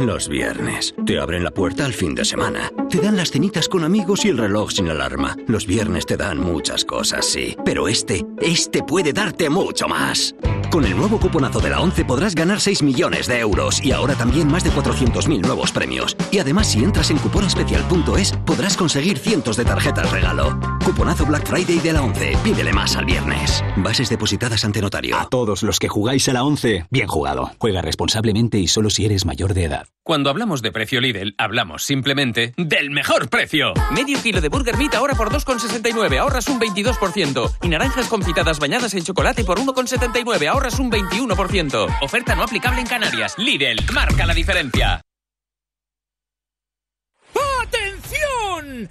Los 0.00 0.30
viernes. 0.30 0.94
Te 1.04 1.18
abren 1.18 1.44
la 1.44 1.50
puerta 1.50 1.84
al 1.84 1.92
fin 1.92 2.14
de 2.14 2.24
semana. 2.24 2.72
Te 2.88 3.00
dan 3.00 3.18
las 3.18 3.30
cenitas 3.30 3.68
con 3.68 3.84
amigos 3.84 4.24
y 4.24 4.28
el 4.28 4.38
reloj 4.38 4.70
sin 4.70 4.88
alarma. 4.88 5.36
Los 5.46 5.66
viernes 5.66 6.06
te 6.06 6.16
dan 6.16 6.38
muchas 6.38 6.86
cosas, 6.86 7.26
sí. 7.26 7.54
Pero 7.66 7.86
este, 7.86 8.24
este 8.40 8.82
puede 8.82 9.12
darte 9.12 9.50
mucho 9.50 9.88
más. 9.88 10.34
Con 10.70 10.86
el 10.86 10.96
nuevo 10.96 11.20
cuponazo 11.20 11.60
de 11.60 11.68
la 11.68 11.82
11 11.82 12.06
podrás 12.06 12.34
ganar 12.34 12.60
6 12.60 12.82
millones 12.82 13.26
de 13.26 13.40
euros 13.40 13.84
y 13.84 13.92
ahora 13.92 14.14
también 14.14 14.50
más 14.50 14.64
de 14.64 14.70
400.000 14.70 15.42
nuevos 15.42 15.70
premios. 15.70 16.16
Y 16.30 16.38
además, 16.38 16.68
si 16.68 16.82
entras 16.82 17.10
en 17.10 17.18
cuponespecial.es, 17.18 18.32
podrás 18.46 18.78
conseguir 18.78 19.18
cientos 19.18 19.58
de 19.58 19.66
tarjetas 19.66 20.10
regalo. 20.10 20.58
Cuponazo 20.90 21.24
Black 21.24 21.46
Friday 21.46 21.78
de 21.78 21.92
la 21.92 22.02
11. 22.02 22.32
Pídele 22.42 22.72
más 22.72 22.96
al 22.96 23.04
viernes. 23.04 23.62
Bases 23.76 24.08
depositadas 24.08 24.64
ante 24.64 24.80
notario. 24.80 25.16
A 25.16 25.28
todos 25.28 25.62
los 25.62 25.78
que 25.78 25.86
jugáis 25.86 26.28
a 26.28 26.32
la 26.32 26.42
11, 26.42 26.86
bien 26.90 27.06
jugado. 27.06 27.52
Juega 27.58 27.80
responsablemente 27.80 28.58
y 28.58 28.66
solo 28.66 28.90
si 28.90 29.04
eres 29.04 29.24
mayor 29.24 29.54
de 29.54 29.66
edad. 29.66 29.86
Cuando 30.02 30.30
hablamos 30.30 30.62
de 30.62 30.72
precio 30.72 31.00
Lidl, 31.00 31.36
hablamos 31.38 31.84
simplemente 31.84 32.54
del 32.56 32.90
mejor 32.90 33.28
precio. 33.28 33.72
Medio 33.94 34.20
kilo 34.20 34.40
de 34.40 34.48
Burger 34.48 34.76
Meat 34.78 34.96
ahora 34.96 35.14
por 35.14 35.30
2,69, 35.30 36.18
ahorras 36.18 36.48
un 36.48 36.58
22%. 36.58 37.52
Y 37.62 37.68
naranjas 37.68 38.08
confitadas 38.08 38.58
bañadas 38.58 38.92
en 38.94 39.04
chocolate 39.04 39.44
por 39.44 39.60
1,79, 39.60 40.48
ahorras 40.48 40.80
un 40.80 40.90
21%. 40.90 41.98
Oferta 42.02 42.34
no 42.34 42.42
aplicable 42.42 42.80
en 42.80 42.88
Canarias. 42.88 43.36
Lidl, 43.38 43.76
marca 43.92 44.26
la 44.26 44.34
diferencia. 44.34 45.00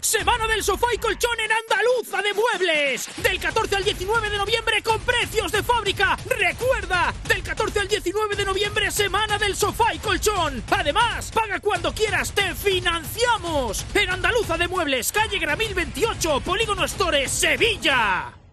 Semana 0.01 0.47
del 0.47 0.63
sofá 0.63 0.88
y 0.93 0.97
colchón 0.97 1.39
en 1.39 1.51
Andaluza 1.51 2.21
de 2.21 2.34
Muebles. 2.34 3.07
Del 3.17 3.39
14 3.39 3.75
al 3.77 3.84
19 3.84 4.30
de 4.30 4.38
noviembre 4.38 4.84
con 4.84 4.99
precios 5.01 5.51
de 5.51 5.63
fábrica. 5.63 6.17
Recuerda, 6.25 7.13
del 7.27 7.43
14 7.43 7.80
al 7.80 7.88
19 7.88 8.36
de 8.36 8.45
noviembre, 8.45 8.91
semana 8.91 9.38
del 9.38 9.55
sofá 9.55 9.93
y 9.93 9.99
colchón. 9.99 10.63
Además, 10.71 11.32
paga 11.32 11.59
cuando 11.59 11.93
quieras, 11.93 12.34
te 12.34 12.53
financiamos. 12.55 13.86
En 13.93 14.09
Andaluza 14.09 14.57
de 14.57 14.67
Muebles, 14.67 15.11
calle 15.11 15.39
Gramil 15.39 15.73
28, 15.73 16.41
Polígono 16.41 16.88
Stores, 16.88 17.32
Sevilla. 17.32 18.38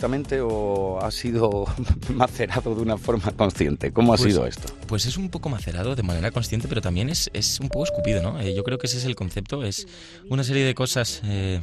abruptamente 0.00 0.40
o 0.42 0.98
ha 1.02 1.10
sido 1.10 1.64
macerado 2.14 2.74
de 2.74 2.82
una 2.82 2.98
forma 2.98 3.32
consciente? 3.32 3.92
¿Cómo 3.92 4.12
ha 4.12 4.16
Pues- 4.16 4.32
sido 4.34 4.46
esto? 4.46 4.72
Pues 4.86 5.06
es 5.06 5.16
un 5.16 5.30
poco 5.30 5.48
macerado 5.48 5.94
de 5.96 6.02
manera 6.02 6.30
consciente, 6.30 6.68
pero 6.68 6.80
también 6.82 7.08
es, 7.08 7.30
es 7.32 7.60
un 7.60 7.68
poco 7.68 7.84
escupido, 7.84 8.22
¿no? 8.22 8.38
Eh, 8.40 8.54
yo 8.54 8.62
creo 8.62 8.78
que 8.78 8.86
ese 8.86 8.98
es 8.98 9.04
el 9.06 9.14
concepto, 9.14 9.62
es 9.64 9.86
una 10.28 10.44
serie 10.44 10.64
de 10.64 10.74
cosas, 10.74 11.22
eh, 11.24 11.60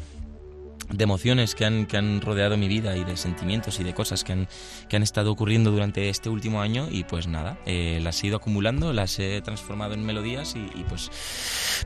de 0.90 1.04
emociones 1.06 1.56
que 1.56 1.64
han, 1.66 1.86
que 1.86 1.96
han 1.98 2.20
rodeado 2.22 2.58
mi 2.58 2.68
vida 2.68 2.98
y 2.98 3.04
de 3.06 3.16
sentimientos 3.16 3.80
y 3.80 3.84
de 3.84 3.94
cosas 3.94 4.24
que 4.24 4.34
han, 4.34 4.48
que 4.90 4.98
han 4.98 5.04
estado 5.04 5.32
ocurriendo 5.32 5.72
durante 5.72 6.10
este 6.10 6.28
último 6.30 6.62
año 6.62 6.88
y 6.92 7.04
pues 7.06 7.26
nada, 7.28 7.58
eh, 7.66 8.00
las 8.04 8.22
he 8.24 8.28
ido 8.28 8.36
acumulando, 8.38 8.92
las 8.94 9.18
he 9.20 9.42
transformado 9.42 9.94
en 9.94 10.06
melodías 10.06 10.56
y, 10.56 10.60
y, 10.60 10.84
pues, 10.90 11.10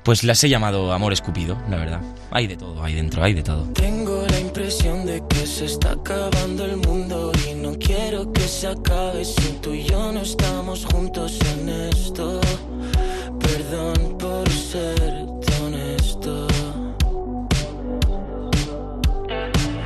pues 0.04 0.24
las 0.24 0.44
he 0.44 0.50
llamado 0.50 0.92
Amor 0.94 1.14
Escupido, 1.14 1.58
la 1.70 1.78
verdad. 1.78 2.02
Hay 2.32 2.48
de 2.48 2.58
todo, 2.58 2.84
hay 2.84 2.96
dentro, 2.96 3.24
hay 3.24 3.34
de 3.34 3.44
todo. 3.44 3.66
Tengo 3.74 4.26
la 4.30 4.40
impresión 4.58 5.06
de 5.06 5.24
que 5.28 5.46
se 5.46 5.66
está 5.66 5.92
acabando 5.92 6.66
el 6.66 6.78
mundo 6.78 7.32
y 7.48 7.54
no 7.54 7.78
quiero 7.78 8.34
que 8.34 8.42
se 8.42 8.66
acabe 8.66 9.24
si 9.24 9.52
tú 9.62 9.72
y 9.72 9.84
yo 9.84 10.12
no 10.12 10.22
estamos 10.22 10.84
juntos 10.84 11.38
en 11.52 11.70
esto. 11.70 12.42
Perdón 13.40 14.18
por 14.18 14.50
ser 14.50 15.28
honesto. 15.62 16.48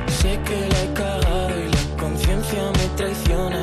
Sé 0.06 0.40
que 0.46 0.58
la 0.70 0.82
he 0.84 0.92
cagado 0.94 1.54
y 1.60 1.68
la 1.68 2.02
conciencia 2.02 2.62
me 2.78 2.86
traiciona. 2.96 3.62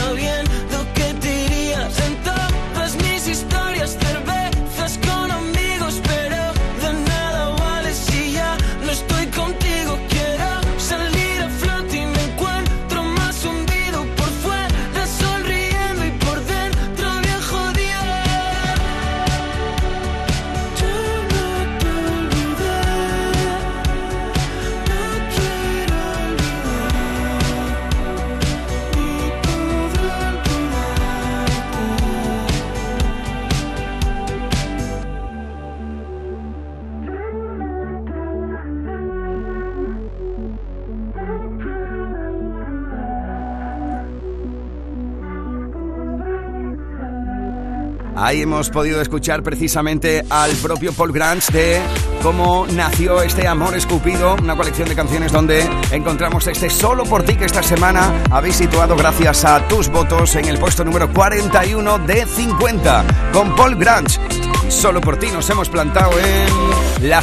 Ahí 48.31 48.43
hemos 48.43 48.69
podido 48.69 49.01
escuchar 49.01 49.43
precisamente 49.43 50.23
al 50.29 50.51
propio 50.51 50.93
Paul 50.93 51.11
Grange 51.11 51.51
de 51.51 51.81
cómo 52.23 52.65
nació 52.65 53.21
este 53.21 53.45
Amor 53.45 53.75
Escupido, 53.75 54.37
una 54.41 54.55
colección 54.55 54.87
de 54.87 54.95
canciones 54.95 55.33
donde 55.33 55.69
encontramos 55.91 56.47
este 56.47 56.69
Solo 56.69 57.03
por 57.03 57.23
ti 57.23 57.35
que 57.35 57.43
esta 57.43 57.61
semana 57.61 58.23
habéis 58.29 58.55
situado 58.55 58.95
gracias 58.95 59.43
a 59.43 59.67
tus 59.67 59.89
votos 59.89 60.33
en 60.37 60.45
el 60.45 60.57
puesto 60.59 60.85
número 60.85 61.11
41 61.11 61.99
de 62.07 62.25
50 62.25 63.05
con 63.33 63.53
Paul 63.53 63.75
Grange. 63.75 64.17
Y 64.65 64.71
solo 64.71 65.01
por 65.01 65.17
ti 65.17 65.27
nos 65.27 65.49
hemos 65.49 65.67
plantado 65.67 66.11
en 66.17 67.09
las 67.09 67.19